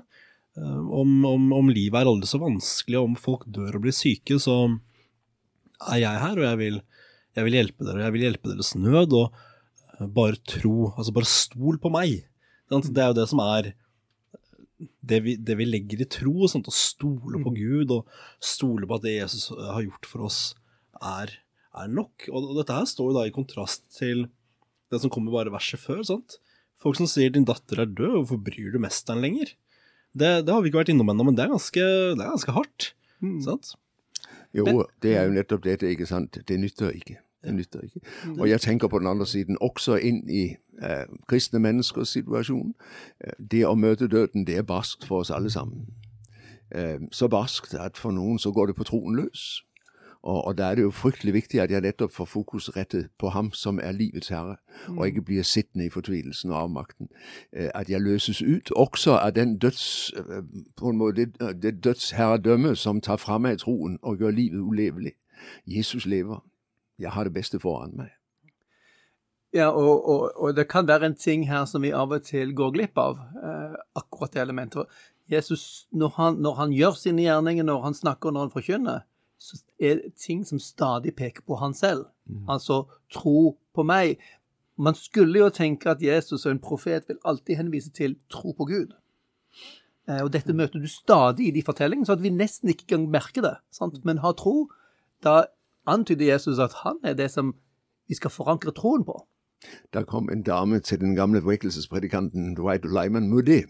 Eh, 0.57 0.79
om, 1.01 1.25
om, 1.25 1.51
om, 1.53 1.69
livet 1.69 1.99
er 1.99 2.09
aldri 2.09 2.29
så 2.29 2.39
vanskelig, 2.41 2.99
om 2.99 3.17
folk 3.17 3.45
dør 3.45 3.77
og 3.77 3.85
blir 3.85 3.95
syke, 3.95 4.39
så 4.41 4.57
er 5.89 6.01
jeg 6.01 6.23
her, 6.23 6.37
og 6.37 6.45
jeg 6.47 6.59
vil, 6.61 6.81
jeg 7.37 7.47
vil 7.47 7.57
hjelpe 7.59 7.85
dere. 7.85 7.99
og 7.99 8.05
Jeg 8.07 8.15
vil 8.15 8.25
hjelpe 8.27 8.51
deres 8.53 8.73
nød, 8.77 9.15
og 9.17 9.37
eh, 9.99 10.09
bare 10.17 10.41
tro, 10.49 10.93
altså 10.95 11.15
bare 11.15 11.29
stol 11.29 11.81
på 11.81 11.93
meg. 11.93 12.21
Det 12.69 12.97
er 12.97 13.11
jo 13.11 13.17
det 13.19 13.29
som 13.29 13.41
er 13.43 13.73
det 15.01 15.19
vi, 15.25 15.35
det 15.37 15.55
vi 15.59 15.67
legger 15.67 16.03
i 16.03 16.09
tro, 16.09 16.47
sånn, 16.49 16.65
å 16.67 16.73
stole 16.75 17.41
på 17.43 17.53
Gud 17.55 17.93
og 17.95 18.09
stole 18.43 18.87
på 18.89 18.97
at 18.97 19.05
det 19.05 19.17
Jesus 19.17 19.49
har 19.53 19.83
gjort 19.85 20.09
for 20.09 20.27
oss, 20.27 20.39
er, 21.01 21.33
er 21.75 21.91
nok. 21.91 22.27
Og, 22.31 22.39
og, 22.39 22.55
dette 22.61 22.77
her 22.77 22.87
står 22.89 23.11
jo 23.11 23.17
da 23.17 23.27
i 23.27 23.35
kontrast 23.35 23.85
til 23.97 24.27
det 24.93 25.01
som 25.01 25.11
kommer 25.13 25.35
bare 25.35 25.53
verset 25.53 25.81
før. 25.81 26.03
sant? 26.07 26.37
Folk 26.83 26.99
som 26.99 27.07
sier 27.09 27.31
'din 27.31 27.47
datter 27.47 27.81
er 27.81 27.89
død, 27.89 28.17
hvorfor 28.19 28.41
bryr 28.43 28.73
du 28.73 28.79
mesteren 28.83 29.23
lenger'? 29.23 29.55
Det, 30.13 30.45
det 30.45 30.53
har 30.53 30.61
vi 30.61 30.69
ikke 30.69 30.83
vært 30.83 30.93
innom 30.93 31.09
ennå, 31.09 31.25
men 31.25 31.37
det 31.37 31.47
er 31.47 31.53
ganske, 31.55 31.81
det 32.13 32.21
er 32.21 32.33
ganske 32.35 32.53
hardt. 32.53 32.93
Mm. 33.23 33.39
sant? 33.41 33.73
Jo, 34.53 34.85
det 35.01 35.15
er 35.17 35.25
jo 35.25 35.33
nettopp 35.33 35.63
dette, 35.65 35.89
ikke 35.89 36.05
sant. 36.05 36.37
Det 36.45 36.59
nytter 36.59 36.93
ikke. 36.93 37.17
Det 37.43 37.55
nytter 37.55 37.81
ikke. 37.81 37.99
Mm. 38.25 38.39
Og 38.39 38.49
jeg 38.49 38.61
tenker 38.61 38.87
på 38.87 38.99
den 38.99 39.07
andre 39.07 39.25
siden 39.27 39.57
også 39.61 39.95
inn 39.95 40.29
i 40.29 40.55
eh, 40.83 41.05
kristne 41.27 41.59
menneskers 41.59 42.15
situasjon. 42.15 42.73
Eh, 43.23 43.33
det 43.51 43.65
å 43.67 43.75
møte 43.75 44.07
døden, 44.07 44.47
det 44.47 44.57
er 44.57 44.67
barskt 44.67 45.07
for 45.07 45.19
oss 45.19 45.31
alle 45.31 45.51
sammen. 45.51 45.87
Eh, 46.75 46.99
så 47.11 47.27
barskt 47.27 47.73
at 47.73 47.97
for 47.97 48.11
noen 48.11 48.39
så 48.39 48.51
går 48.51 48.71
det 48.71 48.75
på 48.75 48.87
troen 48.87 49.15
løs. 49.15 49.63
Og, 50.23 50.45
og, 50.47 50.57
da 50.57 50.63
er 50.63 50.75
det 50.75 50.81
jo 50.81 50.91
fryktelig 50.91 51.33
viktig 51.33 51.59
at 51.59 51.71
jeg 51.71 51.81
nettopp 51.81 52.11
får 52.11 52.25
fokus 52.25 52.69
rettet 52.77 53.09
på 53.19 53.29
ham 53.29 53.51
som 53.51 53.79
er 53.83 53.91
livets 53.91 54.27
herre, 54.27 54.55
mm. 54.87 54.97
og 54.97 55.07
ikke 55.07 55.21
blir 55.21 55.43
sittende 55.43 55.85
i 55.85 55.89
fortvilelsen 55.89 56.51
og 56.51 56.61
avmakten. 56.61 57.07
Eh, 57.51 57.69
at 57.75 57.89
jeg 57.89 58.01
løses 58.01 58.41
ut 58.41 58.71
også 58.71 59.17
av 59.17 59.33
den 59.35 59.57
døds, 59.57 60.13
eh, 60.17 60.43
på 60.77 60.89
en 60.89 60.97
måte, 60.97 61.25
det, 61.25 61.61
det 61.63 61.83
dødsherredømme 61.83 62.75
som 62.75 63.01
tar 63.01 63.19
fra 63.19 63.37
meg 63.37 63.59
troen 63.59 63.99
og 64.01 64.17
gjør 64.17 64.31
livet 64.31 64.59
ulevelig. 64.59 65.11
Jesus 65.67 66.05
lever. 66.05 66.39
Jeg 67.03 67.13
har 67.13 67.27
det 67.27 67.35
beste 67.35 67.59
foran 67.61 67.95
meg. 67.99 68.11
Ja, 69.53 69.69
og, 69.69 70.07
og, 70.09 70.21
og, 70.35 70.55
det 70.57 70.65
kan 70.67 70.87
være 70.89 71.11
en 71.11 71.15
ting 71.19 71.45
her 71.45 71.67
som 71.69 71.83
vi 71.85 71.91
av 71.93 72.11
og 72.15 72.23
til 72.25 72.55
går 72.57 72.71
glipp 72.73 72.97
av, 72.97 73.19
eh, 73.37 73.75
akkurat 73.99 74.33
det 74.33 74.41
elementet. 74.41 74.89
Jesus, 75.29 75.85
når 75.93 76.15
han, 76.17 76.39
når 76.41 76.55
han, 76.57 76.73
gjør 76.73 76.97
sine 76.97 77.21
gjerninger, 77.21 77.63
når 77.67 77.83
han 77.85 77.93
snakker, 77.93 78.33
når 78.33 78.47
han 78.47 78.55
forkynner, 78.55 79.05
så 79.37 79.59
er 79.77 79.99
det 79.99 80.15
ting 80.17 80.41
som 80.47 80.59
stadig 80.59 81.13
peker 81.15 81.45
på 81.45 81.59
han 81.61 81.75
selv. 81.77 82.07
Mm. 82.25 82.47
Altså 82.49 82.83
tro 83.13 83.53
på 83.75 83.85
meg. 83.85 84.17
Man 84.75 84.97
skulle 84.97 85.43
jo 85.43 85.53
tenke 85.53 85.91
at 85.91 86.01
Jesus 86.01 86.47
og 86.47 86.55
en 86.55 86.63
profet 86.63 87.05
vil 87.07 87.21
alltid 87.23 87.59
henvise 87.61 87.93
til 87.93 88.17
tro 88.33 88.55
på 88.57 88.65
Gud. 88.71 88.95
Eh, 90.09 90.23
og 90.23 90.31
dette 90.33 90.55
møter 90.55 90.81
du 90.81 90.89
stadig 90.89 91.51
i 91.51 91.55
de 91.55 91.63
fortellingene, 91.63 92.09
så 92.09 92.17
at 92.17 92.23
vi 92.23 92.33
nesten 92.33 92.73
ikke 92.73 92.89
engang 92.89 93.11
merker 93.19 93.45
det. 93.45 93.57
Sant? 93.71 94.01
Men 94.07 94.23
ha 94.23 94.33
tro, 94.33 94.71
da 95.23 95.43
antyder 95.87 96.25
Jesus 96.33 96.59
at 96.59 96.73
han 96.83 96.97
er 97.03 97.13
det 97.13 97.31
som 97.31 97.55
vi 98.07 98.15
skal 98.15 98.31
forankre 98.31 98.71
troen 98.71 99.05
på. 99.05 99.27
Der 99.93 100.03
kom 100.03 100.29
en 100.29 100.43
dame 100.43 100.79
til 100.79 100.99
den 100.99 101.15
gamle 101.15 101.45
vekkelsespredikanten 101.45 102.55
Dwight 102.55 102.85
Lyman 102.85 103.29
Moody, 103.29 103.61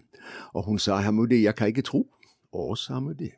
og 0.54 0.64
hun 0.64 0.80
sa, 0.80 0.98
herr 0.98 1.12
Moody, 1.12 1.44
jeg 1.44 1.56
kan 1.56 1.68
ikke 1.68 1.82
tro. 1.82 2.08
Å, 2.54 2.76
sa 2.76 3.00
Moody. 3.00 3.30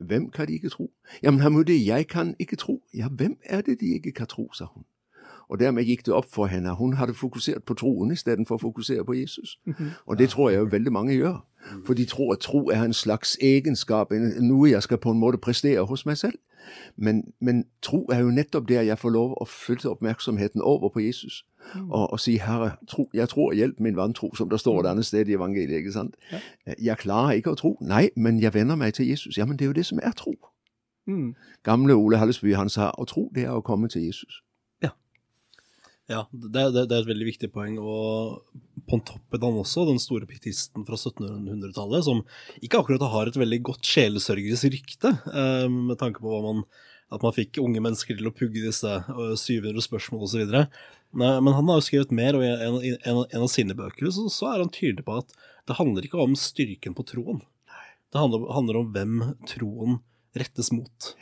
Hvem 0.00 0.30
kan 0.30 0.48
de 0.48 0.52
ikke 0.52 0.68
tro? 0.68 0.90
Jamen, 1.22 1.40
herr 1.40 1.48
Moody, 1.48 1.86
jeg 1.86 2.08
kan 2.08 2.36
ikke 2.38 2.56
tro. 2.56 2.82
Ja, 2.94 3.08
hvem 3.08 3.36
er 3.44 3.60
det 3.60 3.80
de 3.80 3.94
ikke 3.94 4.12
kan 4.12 4.26
tro, 4.26 4.52
sa 4.52 4.64
hun. 4.64 4.84
Og 5.48 5.60
dermed 5.60 5.84
gikk 5.84 6.06
det 6.06 6.14
opp 6.14 6.30
for 6.32 6.46
henne 6.46 6.70
at 6.70 6.76
hun 6.76 6.92
hadde 6.92 7.14
fokusert 7.14 7.64
på 7.64 7.74
troen 7.74 8.12
istedenfor 8.12 8.56
å 8.56 8.62
fokusere 8.62 9.04
på 9.04 9.12
Jesus. 9.12 9.58
Mhm. 9.66 9.90
Og 10.06 10.18
det 10.18 10.28
tror 10.30 10.50
jeg 10.50 10.58
jo 10.58 10.64
veldig 10.64 10.92
mange 10.92 11.14
gjør. 11.14 11.44
For 11.84 11.94
de 11.94 12.04
tror 12.04 12.32
at 12.32 12.38
tro 12.40 12.68
er 12.70 12.82
en 12.82 12.92
slags 12.92 13.36
egenskap, 13.40 14.10
noe 14.40 14.70
jeg 14.70 14.82
skal 14.82 14.98
på 14.98 15.10
en 15.10 15.18
måte 15.18 15.38
prestere 15.38 15.84
hos 15.86 16.06
meg 16.06 16.16
selv. 16.16 16.38
Men, 16.96 17.32
men 17.40 17.64
tro 17.82 18.06
er 18.12 18.18
jo 18.20 18.30
nettopp 18.30 18.68
der 18.68 18.82
jeg 18.82 18.98
får 18.98 19.10
lov 19.10 19.34
å 19.40 19.46
flytte 19.48 19.90
oppmerksomheten 19.90 20.62
over 20.62 20.88
på 20.88 21.00
Jesus. 21.00 21.44
Mm. 21.74 21.90
Og, 21.90 22.12
og, 22.12 22.20
si 22.20 22.36
'Herre, 22.36 22.70
tro, 22.88 23.10
jeg 23.14 23.28
tror, 23.28 23.52
hjelp 23.52 23.80
min 23.80 23.96
vantro', 23.96 24.36
som 24.36 24.48
det 24.48 24.60
står 24.60 24.80
et 24.80 24.86
annet 24.86 25.06
sted 25.06 25.28
i 25.28 25.34
evangeliet. 25.34 25.76
ikke 25.78 25.92
sant? 25.92 26.16
Ja. 26.32 26.38
Jeg 26.78 26.98
klarer 26.98 27.32
ikke 27.32 27.50
å 27.50 27.54
tro. 27.54 27.76
Nei, 27.80 28.08
men 28.16 28.42
jeg 28.42 28.54
venner 28.54 28.76
meg 28.76 28.94
til 28.94 29.08
Jesus. 29.08 29.38
Ja, 29.38 29.44
men 29.44 29.56
det 29.56 29.64
er 29.64 29.66
jo 29.66 29.72
det 29.72 29.86
som 29.86 29.98
er 30.02 30.10
tro. 30.10 30.34
Mm. 31.06 31.34
Gamle 31.62 31.94
Ole 31.94 32.18
Hallesby 32.18 32.52
han 32.52 32.68
sa 32.68 32.90
å 32.98 33.04
tro, 33.04 33.30
det 33.34 33.44
er 33.44 33.50
å 33.50 33.60
komme 33.60 33.88
til 33.88 34.02
Jesus. 34.02 34.42
Ja, 36.12 36.26
det, 36.30 36.50
det, 36.52 36.84
det, 36.90 36.96
er 36.96 37.00
et 37.00 37.08
veldig 37.08 37.28
viktig 37.30 37.48
poeng. 37.54 37.78
Og 37.80 38.42
Pontoppidan 38.90 39.58
også, 39.62 39.86
den 39.88 40.00
store 40.02 40.28
pietisten 40.28 40.84
fra 40.86 40.98
1700-tallet, 40.98 42.04
som 42.04 42.22
ikke 42.60 42.82
akkurat 42.82 43.04
har 43.12 43.30
et 43.30 43.38
veldig 43.40 43.60
godt 43.70 43.88
sjelesørgers 43.88 44.66
rykte, 44.74 45.14
eh, 45.32 45.68
med 45.72 45.96
tanke 46.00 46.22
på 46.24 46.40
man, 46.44 46.64
at 47.12 47.24
man 47.24 47.34
fikk 47.36 47.60
unge 47.62 47.82
mennesker 47.84 48.18
til 48.18 48.28
å 48.28 48.34
pugge 48.34 48.64
disse 48.64 48.98
700 49.08 49.72
eh, 49.72 49.86
spørsmål 49.86 50.26
osv. 50.26 50.52
Men 51.12 51.52
han 51.52 51.68
har 51.68 51.80
jo 51.80 51.86
skrevet 51.86 52.14
mer, 52.16 52.36
og 52.36 52.44
i 52.44 52.50
en, 52.52 52.78
en, 52.80 53.22
en, 53.24 53.42
av 53.44 53.50
sine 53.52 53.76
bøker 53.76 54.08
så, 54.12 54.28
så, 54.32 54.48
er 54.52 54.64
han 54.64 54.72
tydelig 54.72 55.04
på 55.08 55.18
at 55.20 55.34
det 55.68 55.76
handler 55.78 56.08
ikke 56.08 56.20
om 56.20 56.36
styrken 56.38 56.96
på 56.96 57.04
troen. 57.08 57.42
Det 58.12 58.20
handler, 58.20 58.48
handler 58.52 58.80
om 58.80 58.92
hvem 58.92 59.18
troen 59.48 60.00
rettes 60.36 60.72
mot. 60.74 61.12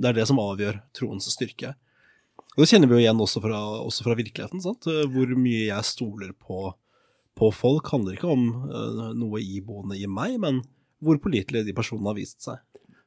Det 0.00 0.10
er 0.10 0.16
det 0.16 0.26
som 0.28 0.40
avgjør 0.42 0.80
troens 0.96 1.28
styrke. 1.32 1.74
Og 2.52 2.62
Det 2.62 2.68
kjenner 2.68 2.90
vi 2.90 2.98
jo 2.98 3.02
igjen 3.04 3.20
også 3.24 3.40
fra, 3.40 3.58
også 3.80 4.04
fra 4.04 4.16
virkeligheten. 4.18 4.60
sant? 4.60 4.84
Hvor 4.84 5.30
mye 5.40 5.66
jeg 5.70 5.88
stoler 5.88 6.34
på, 6.36 6.74
på 7.38 7.48
folk, 7.56 7.88
handler 7.94 8.18
ikke 8.18 8.28
om 8.28 8.44
uh, 8.68 9.08
noe 9.16 9.40
iboende 9.40 9.96
i 9.96 10.04
meg, 10.10 10.36
men 10.42 10.60
hvor 11.02 11.16
pålitelige 11.22 11.66
de 11.66 11.74
personene 11.76 12.12
har 12.12 12.18
vist 12.18 12.44
seg. 12.44 12.60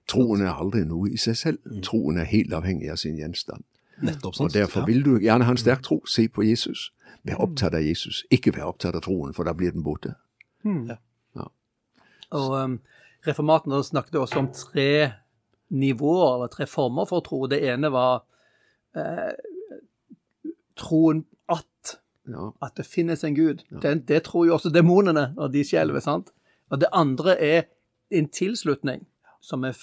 Troen 0.10 0.42
er 0.46 0.54
aldri 0.54 0.84
noe 0.86 1.12
i 1.14 1.20
seg 1.22 1.38
selv. 1.38 1.62
Mm. 1.70 1.82
Troen 1.86 2.20
er 2.22 2.30
helt 2.30 2.54
avhengig 2.54 2.90
av 2.94 3.00
sin 3.02 3.18
gjenstand. 3.22 3.64
Nettopp, 4.02 4.36
sant? 4.36 4.50
Og 4.50 4.58
Derfor 4.58 4.86
vil 4.90 5.06
du 5.06 5.16
gjerne 5.22 5.48
ha 5.48 5.54
en 5.54 5.62
sterk 5.62 5.86
tro. 5.86 6.02
Se 6.10 6.28
på 6.30 6.46
Jesus. 6.46 6.90
Vær 7.26 7.42
opptatt 7.42 7.74
av 7.74 7.82
Jesus, 7.82 8.22
ikke 8.34 8.54
vær 8.54 8.70
opptatt 8.70 8.98
av 8.98 9.02
troen, 9.06 9.34
for 9.34 9.48
da 9.48 9.56
blir 9.58 9.74
den 9.74 9.86
borte. 9.86 10.14
Mm. 10.66 10.92
Ja. 10.92 10.98
Ja. 11.38 11.48
Og 12.38 12.54
um, 12.54 12.76
Reformatene 13.26 13.80
snakket 13.82 14.20
også 14.22 14.44
om 14.44 14.52
tre 14.54 14.90
nivåer, 15.74 16.36
eller 16.36 16.52
tre 16.54 16.68
former 16.70 17.08
for 17.10 17.26
tro. 17.26 17.46
Det 17.50 17.64
ene 17.66 17.90
var 17.94 18.28
eh, 19.00 20.52
troen 20.80 21.24
at, 21.52 21.96
ja. 22.28 22.50
at 22.66 22.76
det 22.80 22.88
finnes 22.88 23.24
en 23.24 23.38
gud. 23.38 23.64
Ja. 23.72 23.82
Det, 23.84 23.96
det, 24.10 24.24
tror 24.28 24.48
jo 24.48 24.58
også 24.58 24.74
demonene 24.74 25.32
når 25.36 25.54
de 25.54 25.66
skjelver. 25.68 26.04
sant? 26.04 26.32
Og 26.72 26.82
det 26.82 26.92
andre 26.94 27.38
er 27.42 27.66
en 28.16 28.30
tilslutning, 28.30 29.06
som 29.42 29.66
er, 29.66 29.78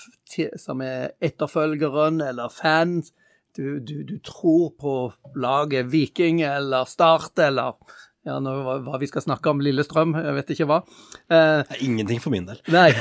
som 0.58 0.82
er 0.82 1.12
etterfølgeren 1.22 2.20
eller 2.24 2.52
fans. 2.52 3.12
Du, 3.56 3.78
du, 3.84 4.00
du, 4.08 4.16
tror 4.24 4.72
på 4.80 4.94
laget 5.36 5.90
Viking 5.92 6.40
eller 6.40 6.88
Start 6.88 7.38
eller 7.38 7.76
ja, 8.22 8.36
nå, 8.38 8.52
hva, 8.62 8.76
hva, 8.86 8.98
vi 9.02 9.08
skal 9.10 9.24
snakke 9.24 9.50
om 9.50 9.60
Lillestrøm, 9.64 10.14
jeg 10.14 10.34
vet 10.36 10.50
ikke 10.54 10.66
hva. 10.70 10.78
Eh, 11.26 11.72
ingenting 11.82 12.20
for 12.22 12.30
min 12.30 12.46
del. 12.46 12.60
Nei, 12.70 12.92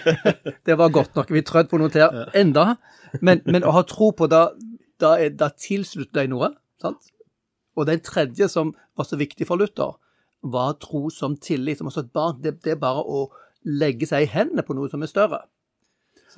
det 0.68 0.76
var 0.76 0.92
godt 0.92 1.16
nok. 1.16 1.32
Vi 1.32 1.40
trødde 1.46 1.72
på 1.72 1.80
noe 1.80 1.92
til 1.92 2.04
enda. 2.36 2.74
Men, 3.24 3.40
men, 3.48 3.64
å 3.64 3.72
ha 3.72 3.82
tro 3.88 4.10
på 4.12 4.28
da, 4.28 4.50
da, 5.00 5.14
er, 5.20 5.34
da 5.38 5.50
tilslutter 5.54 6.24
de 6.24 6.32
noe. 6.34 6.52
sant? 6.82 7.12
Og 7.78 7.86
den 7.86 8.02
tredje 8.02 8.48
som 8.50 8.74
var 8.98 9.06
så 9.06 9.18
viktig 9.18 9.46
for 9.46 9.60
Luther, 9.60 9.98
var 10.42 10.78
tro 10.82 11.08
som 11.10 11.36
tillit. 11.36 11.78
Som 11.78 11.90
også 11.90 12.06
et 12.06 12.14
barn, 12.14 12.40
det, 12.42 12.58
det 12.64 12.74
er 12.74 12.82
bare 12.82 13.04
å 13.04 13.28
legge 13.66 14.08
seg 14.08 14.26
i 14.26 14.32
hendene 14.32 14.64
på 14.66 14.76
noe 14.76 14.90
som 14.90 15.02
er 15.02 15.10
større. 15.10 15.44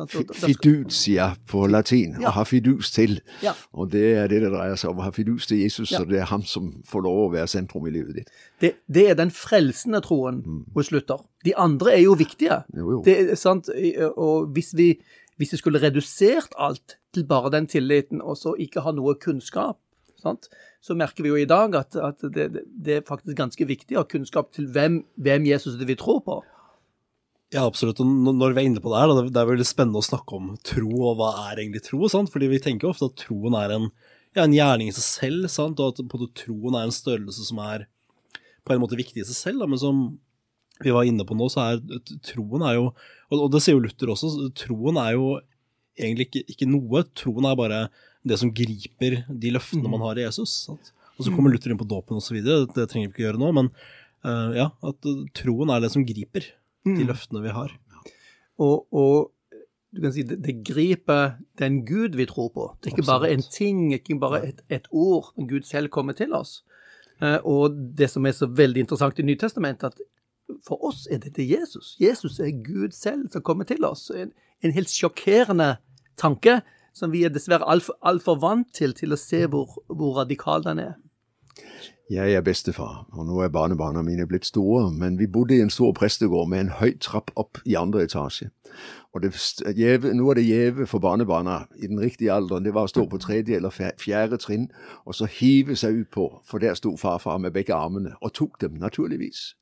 Fiducia 0.08 1.34
på 1.50 1.66
latin, 1.68 2.14
ja. 2.22 2.30
å 2.30 2.34
ha 2.38 2.44
fidus 2.48 2.92
til. 2.94 3.18
Ja. 3.44 3.52
Og 3.76 3.90
det 3.92 4.04
er 4.16 4.30
det 4.30 4.38
det 4.44 4.52
dreier 4.52 4.78
seg 4.80 4.92
om. 4.92 5.02
Å 5.02 5.08
ha 5.08 5.14
fidus 5.14 5.48
til 5.50 5.60
Jesus, 5.60 5.90
ja. 5.92 6.00
og 6.00 6.12
det 6.12 6.22
er 6.22 6.30
han 6.30 6.44
som 6.46 6.70
får 6.88 7.04
lov 7.04 7.18
å 7.24 7.32
være 7.34 7.50
sentrum 7.50 7.88
i 7.90 7.92
livet 7.92 8.20
ditt. 8.20 8.30
Det, 8.62 8.72
det 8.88 9.08
er 9.10 9.18
den 9.18 9.32
frelsende 9.34 10.00
troen 10.04 10.40
mm. 10.44 10.62
hos 10.76 10.92
Luther. 10.94 11.20
De 11.44 11.56
andre 11.58 11.96
er 11.98 12.04
jo 12.04 12.14
viktige. 12.20 12.62
Jo, 12.76 12.86
jo. 12.96 13.02
Det 13.04 13.36
sant, 13.40 13.68
Og 14.14 14.54
hvis 14.54 14.72
vi, 14.78 14.92
hvis 15.40 15.56
vi 15.56 15.60
skulle 15.60 15.82
redusert 15.82 16.56
alt 16.56 16.99
til 17.14 17.26
bare 17.28 17.52
den 17.52 17.68
tilliten, 17.70 18.22
og 18.22 18.38
så 18.38 18.54
ikke 18.58 18.84
ha 18.84 18.92
noe 18.94 19.16
kunnskap, 19.20 19.80
sant? 20.20 20.50
så 20.80 20.96
merker 20.96 21.24
vi 21.24 21.32
jo 21.32 21.40
i 21.40 21.48
dag 21.48 21.74
at, 21.76 21.96
at 21.96 22.22
det, 22.32 22.46
det, 22.64 22.94
er 22.94 23.06
faktisk 23.06 23.36
ganske 23.36 23.66
viktig 23.68 23.96
å 23.96 24.04
ha 24.04 24.08
kunnskap 24.08 24.48
til 24.56 24.70
hvem, 24.72 25.02
hvem 25.20 25.48
Jesus 25.50 25.76
det 25.80 25.88
vi 25.90 25.98
tror 26.00 26.22
på. 26.24 26.38
Ja, 27.50 27.66
absolutt. 27.66 28.00
Og 28.00 28.06
når 28.06 28.54
vi 28.54 28.62
er 28.62 28.68
inne 28.70 28.80
på 28.82 28.92
det 28.92 29.02
her, 29.02 29.12
det 29.26 29.40
er 29.40 29.48
veldig 29.48 29.66
spennende 29.66 30.00
å 30.00 30.06
snakke 30.06 30.38
om 30.38 30.54
tro, 30.64 30.92
og 31.10 31.18
hva 31.18 31.32
er 31.48 31.60
egentlig 31.60 31.82
tro? 31.88 32.00
sant? 32.08 32.30
Fordi 32.32 32.48
vi 32.52 32.62
tenker 32.62 32.88
ofte 32.88 33.10
at 33.10 33.18
troen 33.20 33.56
er 33.58 33.74
en, 33.74 33.88
ja, 34.36 34.44
en 34.44 34.54
gjerning 34.54 34.92
i 34.92 34.96
seg 34.96 35.06
selv, 35.06 35.50
sant? 35.52 35.82
og 35.82 35.98
at 35.98 36.34
troen 36.44 36.78
er 36.78 36.86
en 36.86 36.94
størrelse 36.94 37.48
som 37.50 37.60
er 37.66 37.88
på 38.64 38.74
en 38.74 38.82
måte 38.82 38.98
viktig 38.98 39.20
i 39.20 39.26
seg 39.26 39.36
selv, 39.36 39.64
da, 39.64 39.68
men 39.68 39.80
som 39.82 40.04
vi 40.80 40.92
var 40.94 41.04
inne 41.04 41.26
på 41.28 41.36
nå, 41.36 41.48
så 41.52 41.66
er 41.66 41.80
troen 42.24 42.64
er 42.64 42.78
jo, 42.78 42.86
og 43.36 43.48
det 43.52 43.60
sier 43.64 43.76
jo 43.76 43.82
Luther 43.84 44.12
også, 44.14 44.48
troen 44.56 45.00
er 45.00 45.16
jo 45.16 45.34
egentlig 46.04 46.28
ikke, 46.28 46.44
ikke, 46.54 46.68
noe. 46.70 47.04
Troen 47.16 47.48
er 47.48 47.58
bare 47.58 47.80
det 48.26 48.38
som 48.40 48.52
griper 48.54 49.22
de 49.28 49.52
løftene 49.54 49.86
mm. 49.86 49.92
man 49.94 50.04
har 50.08 50.20
i 50.20 50.26
Jesus. 50.26 50.54
Sant? 50.66 50.92
Og 51.16 51.26
så 51.26 51.34
kommer 51.34 51.52
Luther 51.52 51.72
inn 51.72 51.80
på 51.80 51.88
dåpen 51.88 52.16
osv., 52.16 52.38
det 52.40 52.86
trenger 52.88 53.10
vi 53.10 53.12
ikke 53.12 53.26
gjøre 53.26 53.40
nå, 53.42 53.50
men 53.52 53.66
uh, 54.24 54.56
ja, 54.56 54.70
at 54.88 55.08
eh, 55.10 55.26
troen 55.36 55.68
er 55.72 55.82
det 55.84 55.90
som 55.92 56.06
griper 56.08 56.46
de 56.86 57.04
løftene 57.04 57.42
vi 57.44 57.52
har. 57.52 57.74
Og, 58.60 58.86
og 58.88 59.28
du 59.92 60.00
kan 60.00 60.14
si 60.14 60.24
det, 60.24 60.38
det 60.46 60.60
griper 60.64 61.34
den 61.60 61.82
Gud 61.84 62.16
vi 62.16 62.24
tror 62.30 62.48
på. 62.54 62.70
Det 62.80 62.88
er 62.88 62.96
ikke 62.96 63.08
bare 63.10 63.32
en 63.34 63.42
Absolutt. 63.42 63.56
ting, 63.58 63.82
ikke 63.92 64.16
bare 64.22 64.40
et, 64.48 64.64
et 64.72 64.88
ord, 64.90 65.32
men 65.36 65.50
Gud 65.50 65.68
selv 65.68 65.92
kommer 65.92 66.16
til 66.16 66.32
oss. 66.36 66.62
Uh, 67.20 67.36
og 67.44 67.76
det 67.98 68.08
som 68.08 68.24
er 68.24 68.32
så 68.36 68.48
veldig 68.48 68.86
interessant 68.86 69.20
i 69.20 69.26
Nytestamentet, 69.26 69.92
at 69.92 70.56
for 70.66 70.80
oss 70.88 71.04
er 71.10 71.20
dette 71.22 71.44
Jesus. 71.44 71.94
Jesus 72.00 72.40
er 72.40 72.50
Gud 72.64 72.96
selv 72.96 73.28
som 73.32 73.44
kommer 73.44 73.68
til 73.68 73.84
oss. 73.86 74.08
En, 74.10 74.32
en 74.64 74.74
helt 74.74 74.90
sjokkerende 74.90 75.76
tanke 76.20 76.60
som 76.96 77.12
vi 77.12 77.24
er 77.24 77.32
dessverre 77.32 77.68
altfor 77.70 77.96
alt 78.04 78.26
vant 78.42 78.68
til 78.76 78.92
til 78.96 79.14
å 79.14 79.20
se 79.20 79.46
hvor, 79.46 79.78
hvor 79.88 80.20
radikal 80.20 80.64
den 80.66 80.82
er. 80.82 80.98
Jeg 82.10 82.34
er 82.34 82.42
bestefar, 82.42 83.04
og 83.14 83.26
nå 83.28 83.36
er 83.44 83.52
barnebarna 83.54 84.02
mine 84.02 84.24
blitt 84.26 84.48
store, 84.48 84.88
men 84.90 85.14
vi 85.18 85.28
bodde 85.30 85.54
i 85.54 85.60
en 85.62 85.70
stor 85.70 85.92
prestegård 85.94 86.48
med 86.50 86.64
en 86.64 86.72
høy 86.80 86.96
trapp 86.98 87.30
opp 87.38 87.60
i 87.62 87.76
andre 87.78 88.02
etasje. 88.02 88.48
Og 89.14 89.22
noe 89.22 90.32
av 90.32 90.38
det 90.38 90.46
gjeve 90.48 90.88
for 90.90 90.98
barnebarna 90.98 91.68
i 91.78 91.86
den 91.86 92.02
riktige 92.02 92.34
alderen, 92.34 92.66
det 92.66 92.74
var 92.74 92.88
å 92.88 92.90
stå 92.90 93.06
på 93.06 93.22
tredje 93.22 93.56
eller 93.56 93.70
fjerde 93.70 94.40
trinn, 94.42 94.66
og 95.06 95.14
så 95.14 95.30
hive 95.30 95.78
seg 95.78 96.02
ut 96.02 96.10
på, 96.10 96.26
for 96.42 96.58
der 96.58 96.74
sto 96.74 96.96
farfar 96.98 97.38
med 97.38 97.54
begge 97.54 97.78
armene, 97.78 98.16
og 98.18 98.34
tok 98.34 98.58
dem, 98.60 98.82
naturligvis. 98.82 99.52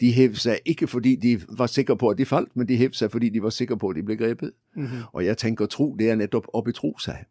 De 0.00 0.12
hev 0.12 0.34
seg 0.34 0.60
ikke 0.64 0.86
fordi 0.86 1.16
de 1.16 1.40
var 1.48 1.66
sikre 1.66 1.96
på 1.96 2.08
at 2.10 2.18
de 2.18 2.24
falt, 2.24 2.56
men 2.56 2.68
de 2.68 2.76
hev 2.76 2.92
seg 2.92 3.10
fordi 3.10 3.28
de 3.28 3.42
var 3.42 3.50
sikre 3.50 3.78
på 3.78 3.90
at 3.90 3.96
de 3.96 4.02
ble 4.02 4.16
grepet. 4.16 4.52
Og 5.12 5.24
jeg 5.24 5.38
tenker 5.38 5.66
tro, 5.66 5.96
det 5.98 6.10
er 6.10 6.16
nettopp 6.16 6.46
å 6.52 6.62
betro 6.62 6.94
seg. 6.98 7.26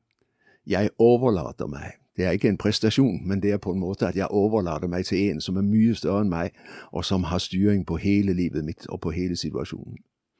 Jeg 0.68 0.90
overlater 1.00 1.68
meg. 1.68 1.98
Det 2.18 2.26
er 2.26 2.32
ikke 2.32 2.50
en 2.50 2.58
prestasjon, 2.58 3.28
men 3.28 3.42
det 3.42 3.52
er 3.52 3.58
på 3.58 3.72
en 3.72 3.80
måte 3.80 4.08
at 4.08 4.16
jeg 4.16 4.28
overlater 4.30 4.88
meg 4.88 5.06
til 5.06 5.18
en 5.18 5.42
som 5.42 5.58
er 5.58 5.62
mye 5.62 5.96
større 5.96 6.22
enn 6.22 6.30
meg, 6.30 6.52
og 6.92 7.06
som 7.06 7.24
har 7.24 7.40
styring 7.40 7.86
på 7.86 7.96
hele 7.96 8.34
livet 8.34 8.66
mitt 8.66 8.88
og 8.90 9.02
på 9.02 9.10
hele 9.10 9.36
situasjonen. 9.36 9.98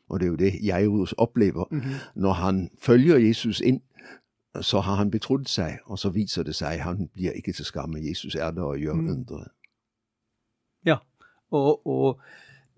Og 0.10 0.20
det 0.20 0.26
er 0.26 0.30
jo 0.30 0.36
det 0.36 0.66
Jairus 0.66 1.14
opplever. 1.18 1.66
Når 2.16 2.32
han 2.32 2.70
følger 2.82 3.18
Jesus 3.18 3.62
inn, 3.62 3.82
så 4.62 4.80
har 4.80 4.96
han 4.96 5.12
betrodd 5.12 5.46
seg, 5.48 5.80
og 5.86 6.00
så 6.00 6.10
viser 6.10 6.44
det 6.44 6.56
seg 6.56 6.80
han 6.84 7.08
blir 7.14 7.32
ikke 7.32 7.54
til 7.54 7.66
skamme. 7.66 8.00
Jesus 8.04 8.36
er 8.36 8.52
der 8.52 8.62
og 8.62 8.78
gjør 8.78 8.94
undre. 8.94 9.46
Ja, 10.86 10.98
og, 11.52 11.88
og 11.88 12.22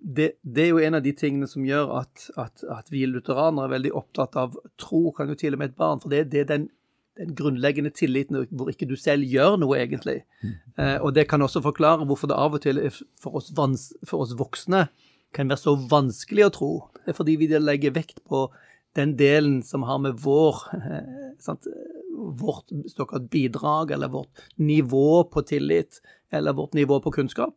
det, 0.03 0.33
det 0.43 0.65
er 0.65 0.71
jo 0.73 0.81
en 0.83 0.97
av 0.99 1.03
de 1.05 1.13
tingene 1.15 1.47
som 1.47 1.65
gjør 1.65 1.93
at, 2.01 2.27
at, 2.39 2.63
at 2.67 2.89
vi 2.91 3.05
lutheranere 3.07 3.69
er 3.69 3.75
veldig 3.77 3.93
opptatt 3.95 4.35
av 4.39 4.57
tro, 4.81 5.05
kan 5.15 5.31
jo 5.31 5.37
til 5.39 5.55
og 5.55 5.61
med 5.61 5.71
et 5.71 5.77
barn, 5.79 6.01
for 6.03 6.11
det, 6.11 6.25
det 6.33 6.43
er 6.43 6.49
den, 6.49 6.67
den 7.19 7.31
grunnleggende 7.37 7.93
tilliten 7.95 8.41
hvor 8.51 8.71
ikke 8.73 8.89
du 8.89 8.97
selv 8.99 9.23
gjør 9.29 9.55
noe, 9.61 9.79
egentlig. 9.79 10.23
Eh, 10.75 10.97
og 10.99 11.13
det 11.15 11.29
kan 11.31 11.45
også 11.45 11.63
forklare 11.63 12.07
hvorfor 12.09 12.31
det 12.31 12.39
av 12.39 12.57
og 12.57 12.65
til 12.65 12.81
for 12.91 13.39
oss, 13.39 13.53
vans, 13.55 13.91
for 14.03 14.25
oss 14.25 14.35
voksne 14.39 14.87
kan 15.33 15.49
være 15.49 15.63
så 15.63 15.77
vanskelig 15.89 16.47
å 16.47 16.53
tro. 16.53 16.71
Det 17.03 17.13
er 17.13 17.17
fordi 17.17 17.37
vi 17.41 17.49
legger 17.55 17.95
vekt 17.95 18.21
på 18.29 18.45
den 18.97 19.15
delen 19.17 19.61
som 19.65 19.85
har 19.87 20.01
med 20.03 20.19
vår 20.21 20.59
eh, 20.77 21.29
sant, 21.41 21.65
vårt 22.13 22.69
såkalt 22.91 23.29
bidrag, 23.33 23.91
eller 23.91 24.11
vårt 24.13 24.43
nivå 24.55 25.23
på 25.23 25.41
tillit, 25.41 26.01
eller 26.29 26.53
vårt 26.53 26.75
nivå 26.77 26.99
på 27.01 27.11
kunnskap. 27.11 27.55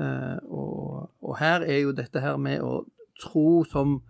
Eh, 0.00 0.36
og, 0.44 1.10
og 1.22 1.38
her 1.38 1.64
er 1.64 1.78
jo 1.78 1.92
dette 1.96 2.20
her 2.20 2.36
med 2.36 2.60
å 2.60 2.84
tro 3.22 3.64
som 3.64 4.00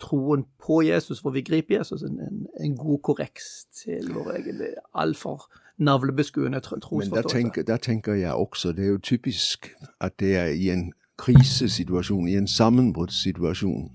troen 0.00 0.44
på 0.60 0.82
Jesus, 0.84 1.20
hvor 1.20 1.32
vi 1.32 1.42
griper 1.42 1.78
Jesus, 1.78 2.02
en, 2.02 2.20
en, 2.20 2.46
en 2.60 2.76
god 2.76 2.98
korreks 3.02 3.64
til 3.74 4.12
vår 4.12 4.34
egen 4.36 4.60
altfor 4.94 5.48
navlebeskuende 5.78 6.60
trosforståelse. 6.60 7.10
Men 7.10 7.22
der 7.22 7.28
tenker, 7.28 7.62
der 7.62 7.76
tenker 7.76 8.14
jeg 8.14 8.34
også, 8.34 8.72
det 8.72 8.84
er 8.84 8.88
jo 8.88 8.98
typisk 8.98 9.72
at 10.00 10.20
det 10.20 10.36
er 10.36 10.46
i 10.46 10.70
en 10.70 10.92
krisesituasjon, 11.18 12.28
i 12.28 12.36
en 12.36 12.48
sammenbruddssituasjon, 12.48 13.90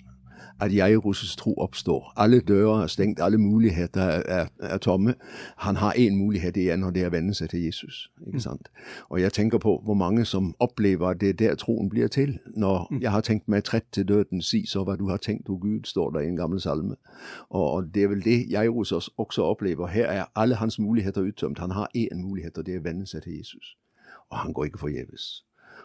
at 0.62 0.72
Jairus' 0.72 1.36
tro 1.38 1.54
oppstår. 1.58 2.14
Alle 2.18 2.40
dører 2.40 2.84
er 2.84 2.88
stengt, 2.88 3.20
alle 3.20 3.38
muligheter 3.38 4.02
er, 4.02 4.48
er, 4.60 4.78
tomme. 4.78 5.16
Han 5.58 5.76
har 5.76 5.94
én 5.94 6.16
mulighet 6.16 6.58
igjen, 6.58 6.84
og 6.84 6.96
det 6.96 7.04
er 7.04 7.10
å 7.10 7.12
vende 7.12 7.34
seg 7.34 7.50
til 7.50 7.64
Jesus. 7.66 8.12
ikke 8.28 8.40
sant? 8.40 8.70
Og 9.10 9.22
jeg 9.22 9.34
tenker 9.34 9.58
på 9.58 9.82
hvor 9.84 9.94
mange 9.94 10.26
som 10.26 10.56
opplever 10.60 11.08
at 11.08 11.22
det 11.22 11.30
er 11.30 11.34
der 11.34 11.56
troen 11.56 11.90
blir 11.90 12.08
til. 12.08 12.40
Når 12.56 12.94
jeg 13.02 13.12
har 13.12 13.22
tenkt 13.22 13.50
meg 13.50 13.64
trett 13.64 13.90
til 13.92 14.08
døden, 14.08 14.42
si 14.42 14.66
så 14.66 14.84
hva 14.84 14.96
du 14.96 15.08
har 15.10 15.18
tenkt, 15.18 15.50
o 15.50 15.58
Gud, 15.58 15.86
står 15.86 16.12
der 16.12 16.20
i 16.20 16.28
en 16.28 16.36
gammel 16.36 16.62
salme. 16.62 16.96
Og, 17.50 17.94
det 17.94 18.04
er 18.04 18.08
vel 18.08 18.24
det 18.24 18.52
Jairus 18.52 18.92
også- 18.92 19.42
opplever. 19.42 19.88
Her 19.88 20.06
er 20.06 20.26
alle 20.36 20.56
hans 20.56 20.80
muligheter 20.80 21.22
uttømt. 21.22 21.60
Han 21.60 21.72
har 21.72 21.90
én 21.98 22.16
mulighet, 22.16 22.58
og 22.58 22.66
det 22.66 22.76
er 22.76 22.80
å 22.80 22.84
vende 22.84 23.08
seg 23.08 23.24
til 23.24 23.38
Jesus. 23.38 23.78
Og 24.30 24.38
han 24.38 24.54
går 24.54 24.64
ikke 24.66 24.80
forgjeves. 24.80 25.44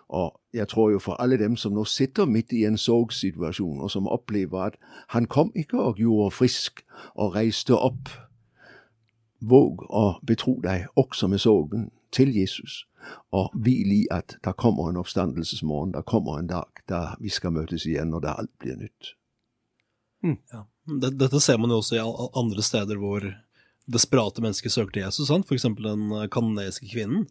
Og 0.09 0.41
jeg 0.55 0.69
tror 0.69 0.91
jo 0.91 0.99
for 0.99 1.19
alle 1.23 1.39
dem 1.39 1.57
som 1.57 1.75
nå 1.75 1.85
sitter 1.85 2.29
midt 2.31 2.53
i 2.53 2.65
en 2.65 2.79
sorgsituasjon, 2.79 3.81
og 3.81 3.91
som 3.91 4.09
opplever 4.09 4.71
at 4.71 4.77
han 5.09 5.27
kom 5.27 5.53
ikke 5.55 5.81
og 5.81 5.99
gjorde 5.99 6.31
frisk 6.31 6.85
og 7.15 7.35
reiste 7.35 7.75
opp, 7.75 8.09
våg 9.41 9.83
å 9.91 10.19
betro 10.27 10.61
deg 10.63 10.87
også 10.97 11.29
med 11.29 11.43
sorgen 11.43 11.91
til 12.15 12.33
Jesus, 12.37 12.85
og 13.35 13.51
hvil 13.53 13.93
i 13.93 14.03
at 14.11 14.39
der 14.45 14.55
kommer 14.57 14.89
en 14.91 14.97
oppstandelsesmorgen, 15.03 15.93
der 15.93 16.07
kommer 16.07 16.39
en 16.39 16.51
dag 16.51 16.83
da 16.89 17.17
vi 17.21 17.29
skal 17.29 17.53
møtes 17.53 17.87
igjen, 17.87 18.15
og 18.15 18.23
da 18.23 18.39
alt 18.39 18.55
blir 18.63 18.79
nytt. 18.79 19.13
Ja. 20.23 20.65
Dette, 20.87 21.17
dette 21.19 21.41
ser 21.43 21.59
man 21.59 21.71
jo 21.71 21.81
også 21.83 21.99
i 21.99 22.05
andre 22.41 22.63
steder 22.63 22.99
hvor 22.99 23.27
desperate 23.87 24.43
mennesker 24.43 24.73
søker 24.73 24.97
til 24.97 25.05
Jesus, 25.05 25.29
sant? 25.31 25.47
f.eks. 25.47 25.63
den 25.79 26.09
eh, 26.17 26.27
kanadiske 26.33 26.89
kvinnen. 26.91 27.27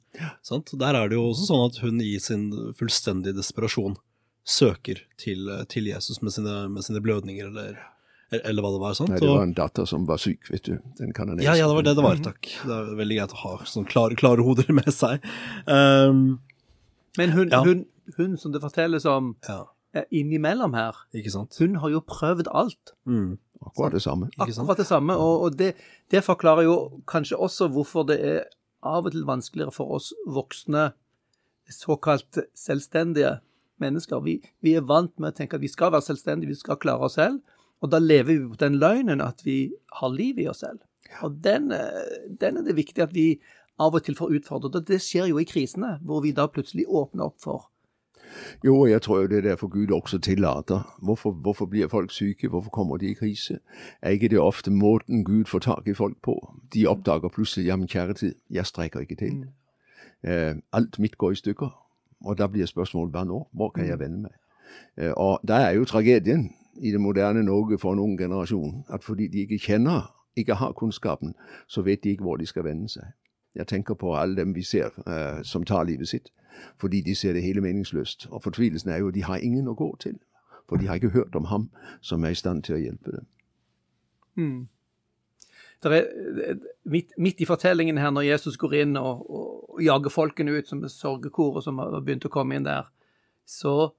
Sant? 0.45 0.71
Der 0.79 0.95
er 0.95 1.09
det 1.11 1.17
jo 1.19 1.25
også 1.31 1.49
sånn 1.49 1.65
at 1.69 1.79
hun 1.83 1.99
i 2.03 2.13
sin 2.23 2.45
fullstendige 2.79 3.35
desperasjon 3.35 3.97
søker 4.45 5.01
til, 5.17 5.49
til 5.71 5.87
Jesus 5.89 6.21
med 6.21 6.31
sine, 6.35 6.53
med 6.69 6.85
sine 6.85 7.01
blødninger, 7.03 7.47
eller, 7.49 7.79
eller 8.43 8.61
hva 8.63 8.71
det 8.75 8.81
var. 8.83 8.95
sant? 8.97 9.09
Nei, 9.11 9.19
det 9.23 9.29
var 9.31 9.43
en 9.47 9.55
datter 9.57 9.87
som 9.89 10.05
var 10.07 10.21
syk, 10.21 10.47
vet 10.53 10.67
du. 10.69 10.75
Den 10.99 11.11
kanadiske. 11.17 11.47
ja, 11.49 11.55
ja, 11.59 11.67
det 11.67 11.75
var 11.79 11.87
det 11.87 11.95
det 11.97 12.05
var, 12.05 12.21
takk. 12.29 12.51
Det 12.63 12.75
er 12.77 12.91
veldig 13.01 13.17
greit 13.19 13.33
å 13.35 13.41
ha 13.41 13.53
sånne 13.67 13.89
klare, 13.91 14.19
klare 14.19 14.45
hoder 14.45 14.69
med 14.77 14.91
seg. 14.93 15.25
Um, 15.65 16.37
Men 17.17 17.31
hun, 17.35 17.49
Ja. 17.51 17.63
hun, 17.65 17.85
hun 18.17 18.37
som 18.37 18.51
det 18.53 18.61
fortelles 18.61 19.05
om 19.09 19.33
ja, 19.47 19.63
eh, 19.95 20.03
innimellom 20.11 20.75
her, 20.77 20.93
ikke 21.15 21.31
sant? 21.33 21.55
hun 21.59 21.77
har 21.81 21.89
jo 21.95 22.01
prøvd 22.05 22.47
alt. 22.51 22.93
Mm, 23.09 23.37
Akkurat 23.61 23.95
det 23.95 24.01
samme. 24.03 24.29
Akkurat 24.37 24.77
det 24.77 24.87
samme. 24.87 25.15
Og, 25.15 25.47
og 25.47 25.57
det, 25.57 25.73
det 26.11 26.23
forklarer 26.25 26.67
jo 26.67 26.75
kanskje 27.07 27.39
også 27.39 27.69
hvorfor 27.71 28.07
det 28.09 28.19
er 28.19 28.43
av 28.85 29.07
og 29.07 29.15
til 29.15 29.25
vanskeligere 29.25 29.73
for 29.73 29.97
oss 29.97 30.11
voksne, 30.29 30.91
såkalt 31.71 32.43
selvstendige 32.53 33.39
mennesker. 33.81 34.21
Vi, 34.21 34.37
vi 34.61 34.75
er 34.77 34.85
vant 34.85 35.13
med 35.19 35.33
å 35.33 35.37
tenke 35.37 35.57
at 35.57 35.63
vi 35.63 35.71
skal 35.71 35.93
være 35.95 36.05
selvstendige, 36.05 36.53
vi 36.53 36.59
skal 36.59 36.79
klare 36.81 37.09
oss 37.09 37.17
selv. 37.17 37.41
Og 37.83 37.91
da 37.91 37.99
lever 37.99 38.35
vi 38.35 38.51
på 38.51 38.59
den 38.61 38.77
løgnen 38.81 39.23
at 39.23 39.41
vi 39.45 39.73
har 39.99 40.13
liv 40.13 40.39
i 40.39 40.47
oss 40.51 40.63
selv. 40.63 40.83
Og 41.25 41.39
den, 41.43 41.71
eh, 41.75 42.27
den 42.39 42.59
er 42.59 42.65
det 42.65 42.77
viktig 42.77 43.03
at 43.03 43.13
vi 43.15 43.27
av 43.81 43.95
og 43.97 44.05
til 44.05 44.17
får 44.17 44.37
utfordret. 44.39 44.77
Og 44.77 44.87
det 44.87 45.01
skjer 45.03 45.29
jo 45.31 45.41
i 45.41 45.47
krisene, 45.47 45.97
hvor 46.05 46.23
vi 46.23 46.33
da 46.35 46.47
plutselig 46.47 46.87
åpner 46.87 47.27
opp 47.29 47.41
for 47.43 47.69
Jo, 48.65 48.79
og 48.79 48.89
jeg 48.89 49.01
tror 49.01 49.21
jo 49.21 49.27
det 49.27 49.37
er 49.37 49.41
derfor 49.41 49.67
Gud 49.67 49.91
også 49.91 50.17
tillater. 50.17 50.95
Hvorfor, 51.01 51.31
hvorfor 51.31 51.65
blir 51.65 51.87
folk 51.87 52.11
syke? 52.11 52.47
Hvorfor 52.47 52.69
kommer 52.69 52.97
de 52.97 53.11
i 53.11 53.13
krise? 53.13 53.59
Er 54.01 54.09
ikke 54.09 54.27
det 54.27 54.39
ofte 54.39 54.71
måten 54.71 55.23
Gud 55.23 55.45
får 55.45 55.59
tak 55.59 55.87
i 55.87 55.93
folk 55.93 56.17
på? 56.23 56.53
De 56.73 56.87
oppdager 56.87 57.27
plutselig 57.27 57.65
jamen 57.65 57.87
kjære 57.87 58.13
tid, 58.13 58.35
jeg 58.49 58.65
strekker 58.65 58.99
ikke 58.99 59.15
til. 59.15 59.45
Eh, 60.23 60.55
alt 60.73 60.99
mitt 60.99 61.17
går 61.17 61.31
i 61.31 61.35
stykker. 61.35 61.81
Og 62.25 62.37
da 62.37 62.47
blir 62.47 62.65
spørsmålet 62.65 63.11
hva 63.11 63.23
nå? 63.23 63.47
Hvor 63.51 63.69
kan 63.69 63.87
jeg 63.87 63.99
vende 63.99 64.21
meg? 64.21 64.31
Eh, 64.97 65.11
og 65.17 65.39
der 65.47 65.55
er 65.55 65.71
jo 65.71 65.85
tragedien 65.85 66.49
i 66.81 66.91
det 66.91 67.01
moderne 67.01 67.43
Norge 67.43 67.77
for 67.77 67.93
en 67.93 67.99
ung 67.99 68.17
generasjon 68.19 68.85
at 68.89 69.03
fordi 69.03 69.27
de 69.27 69.39
ikke 69.39 69.59
kjenner, 69.59 70.15
ikke 70.35 70.53
har 70.53 70.71
kunnskapen, 70.71 71.33
så 71.67 71.81
vet 71.81 72.03
de 72.03 72.09
ikke 72.09 72.23
hvor 72.23 72.35
de 72.35 72.45
skal 72.45 72.63
vende 72.63 72.89
seg. 72.89 73.03
Jeg 73.55 73.67
tenker 73.67 73.93
på 73.93 74.15
alle 74.15 74.35
dem 74.35 74.55
vi 74.55 74.63
ser 74.63 74.91
eh, 75.07 75.43
som 75.43 75.63
tar 75.63 75.83
livet 75.83 76.07
sitt, 76.07 76.31
fordi 76.77 77.01
de 77.01 77.15
ser 77.15 77.33
det 77.33 77.43
hele 77.43 77.61
meningsløst. 77.61 78.27
Og 78.31 78.43
fortvilelsen 78.43 78.89
er 78.89 78.97
jo 78.97 79.07
at 79.07 79.15
de 79.15 79.23
har 79.23 79.43
ingen 79.43 79.67
å 79.67 79.75
gå 79.77 79.89
til, 80.03 80.19
for 80.69 80.81
de 80.81 80.87
har 80.87 80.99
ikke 80.99 81.15
hørt 81.15 81.35
om 81.35 81.49
ham 81.51 81.69
som 82.01 82.23
er 82.23 82.35
i 82.35 82.39
stand 82.39 82.63
til 82.63 82.77
å 82.77 82.81
hjelpe 82.81 83.11
dem. 83.17 83.27
Mm. 84.35 84.67
Er, 85.85 85.93
eh, 86.49 86.55
midt, 86.83 87.13
midt 87.17 87.41
i 87.41 87.45
fortellingen 87.45 87.97
her, 87.97 88.09
når 88.09 88.25
Jesus 88.25 88.57
går 88.57 88.73
inn 88.73 88.97
og, 88.97 89.21
og, 89.29 89.75
og 89.75 89.83
jager 89.83 90.09
folkene 90.09 90.55
ut, 90.57 90.67
som 90.67 90.83
er 90.83 90.89
sorgekoret 90.89 91.63
som 91.63 91.77
har 91.77 91.99
begynt 92.01 92.25
å 92.25 92.33
komme 92.33 92.57
inn 92.57 92.65
der, 92.65 92.89
så 93.45 93.93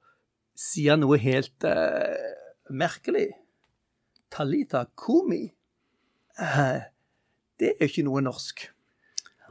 sier 0.56 0.96
han 0.96 1.04
noe 1.04 1.20
helt 1.22 1.66
eh, 1.68 2.34
merkelig. 2.74 3.28
Talita 4.32 4.86
kumi. 4.98 5.44
Eh, 6.42 6.80
det 7.60 7.76
er 7.76 7.86
ikke 7.86 8.06
noe 8.08 8.24
norsk. 8.24 8.66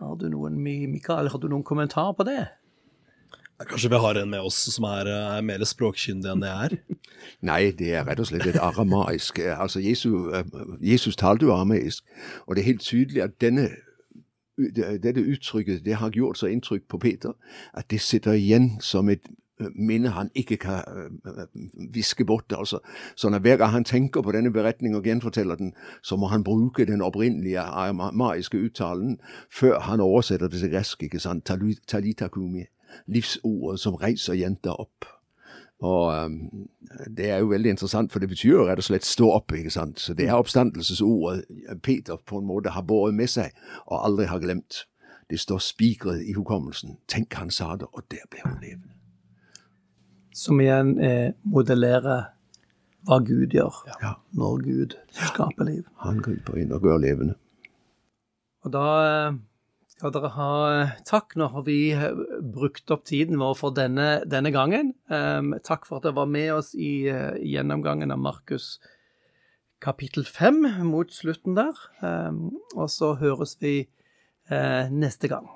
Har 0.01 0.17
du 0.19 0.27
noen, 0.29 0.59
Mikael, 0.59 1.31
har 1.31 1.39
du 1.39 1.47
noen 1.47 1.63
kommentar 1.63 2.11
på 2.17 2.25
det? 2.27 2.41
Kanskje 3.63 3.89
vi 3.89 3.95
har 3.95 4.17
en 4.19 4.29
med 4.29 4.43
oss 4.43 4.57
som 4.73 4.83
er, 4.83 5.07
er 5.07 5.41
mer 5.45 5.63
språkkyndig 5.63 6.27
enn 6.27 6.41
det 6.43 6.51
er? 6.51 6.73
Nei, 7.49 7.71
det 7.71 7.93
er 7.95 8.03
rett 8.03 8.19
og 8.19 8.27
slett 8.27 8.49
et 8.51 8.59
aramaisk. 8.59 9.39
Eh, 9.39 9.55
Altså, 9.55 9.79
Jesus, 9.79 10.33
eh, 10.35 10.43
Jesus 10.81 11.15
talte 11.15 11.47
jo 11.47 11.53
aramaisk, 11.55 12.03
og 12.47 12.55
det 12.55 12.61
er 12.61 12.71
helt 12.73 12.83
tydelig 12.83 13.23
at 13.23 13.39
denne 13.41 13.69
dette 14.55 15.19
uttrykket 15.19 15.81
det 15.83 15.97
har 15.99 16.13
gjort 16.15 16.37
så 16.39 16.47
inntrykk 16.47 16.85
på 16.87 16.97
Peter 16.97 17.33
at 17.75 17.89
det 17.91 17.99
sitter 17.99 18.37
igjen 18.39 18.77
som 18.79 19.09
et 19.09 19.27
øh, 19.59 19.67
minne 19.75 20.13
han 20.15 20.29
ikke 20.35 20.57
kan 20.57 21.11
viske 21.91 22.25
bort. 22.25 22.53
altså. 22.55 22.79
Sånn 23.15 23.35
at 23.35 23.43
Hver 23.43 23.57
gang 23.57 23.71
han 23.71 23.83
tenker 23.83 24.21
på 24.23 24.31
denne 24.31 24.51
beretningen 24.51 24.99
og 24.99 25.03
gjenforteller 25.03 25.55
den, 25.55 25.73
så 26.03 26.15
må 26.15 26.27
han 26.31 26.43
bruke 26.43 26.85
den 26.85 27.01
opprinnelige 27.01 27.59
aramaiske 27.59 28.57
uttalen 28.57 29.17
før 29.51 29.79
han 29.79 29.99
oversetter 29.99 30.47
det 30.47 30.59
til 30.59 30.71
gresk. 30.71 31.03
ikke 31.03 31.19
sant? 31.19 31.51
Talitakumi, 31.87 32.63
livsordet 33.07 33.79
som 33.79 33.95
reiser 33.95 34.33
jenta 34.33 34.73
opp. 34.79 35.05
Og 35.83 36.25
um, 36.25 36.67
Det 37.17 37.29
er 37.31 37.37
jo 37.43 37.45
veldig 37.51 37.69
interessant, 37.69 38.11
for 38.11 38.19
det 38.19 38.29
betyr 38.29 38.51
jo 38.51 38.65
rett 38.67 38.79
og 38.79 38.83
slett 38.83 39.03
'stå 39.05 39.27
opp'. 39.35 39.53
ikke 39.57 39.69
sant? 39.69 39.99
Så 39.99 40.13
Det 40.13 40.27
er 40.27 40.33
oppstandelsesordet 40.33 41.45
Peter 41.83 42.15
på 42.25 42.37
en 42.39 42.45
måte 42.47 42.69
har 42.69 42.81
båret 42.81 43.13
med 43.15 43.27
seg 43.27 43.51
og 43.87 44.05
aldri 44.05 44.25
har 44.25 44.39
glemt. 44.39 44.85
Det 45.29 45.39
står 45.39 45.57
spikret 45.59 46.21
i 46.29 46.33
hukommelsen. 46.33 46.97
Tenk, 47.07 47.33
han 47.33 47.49
sa 47.51 47.75
det, 47.75 47.87
og 47.93 48.03
der 48.11 48.23
ble 48.29 48.39
hun 48.45 48.61
levende. 48.61 48.93
Som 50.33 50.59
igjen 50.59 50.99
eh, 50.99 51.31
modellerer 51.43 52.23
hva 53.07 53.19
Gud 53.25 53.47
gjør 53.53 53.73
Ja. 54.01 54.13
når 54.33 54.57
Gud 54.63 54.95
skaper 55.11 55.63
liv. 55.65 55.83
Han 55.97 56.17
griper 56.19 56.57
inn 56.57 56.71
og 56.71 56.81
gjør 56.81 56.97
levende. 56.97 57.35
Og 58.63 58.71
da 58.73 58.83
eh, 59.29 59.33
skal 59.95 60.11
dere 60.11 60.31
ha 60.35 60.51
eh, 60.73 60.95
takk. 61.07 61.37
Nå 61.39 61.47
har 61.53 61.63
vi 61.67 61.79
eh, 61.95 62.11
brukt 62.55 62.91
opp 62.91 63.05
tiden 63.07 63.39
vår 63.39 63.55
for 63.59 63.75
denne, 63.75 64.25
denne 64.27 64.51
gangen. 64.55 64.93
Um, 65.07 65.55
takk 65.63 65.87
for 65.87 65.99
at 65.99 66.07
dere 66.07 66.19
var 66.19 66.29
med 66.29 66.51
oss 66.57 66.73
i 66.75 67.07
uh, 67.07 67.37
gjennomgangen 67.39 68.11
av 68.11 68.19
Markus 68.19 68.75
kapittel 69.83 70.25
5 70.27 70.61
mot 70.87 71.11
slutten 71.13 71.55
der. 71.55 71.79
Um, 72.01 72.57
og 72.75 72.91
så 72.91 73.13
høres 73.21 73.55
vi 73.63 73.85
uh, 74.51 74.91
neste 74.91 75.31
gang. 75.31 75.47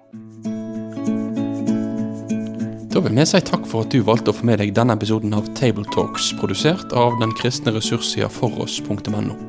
Da 2.90 3.04
vil 3.06 3.14
vi 3.14 3.28
si 3.30 3.44
takk 3.46 3.68
for 3.70 3.86
at 3.86 3.94
du 3.94 4.02
valgte 4.08 4.32
å 4.32 4.40
få 4.40 4.48
med 4.50 4.64
deg 4.64 4.74
denne 4.76 4.96
episoden 4.98 5.36
av 5.38 5.52
Tabletalks, 5.60 6.32
produsert 6.40 6.96
av 6.96 7.20
den 7.22 7.36
kristne 7.38 7.76
ressurssida 7.76 8.32
foross.no. 8.34 9.49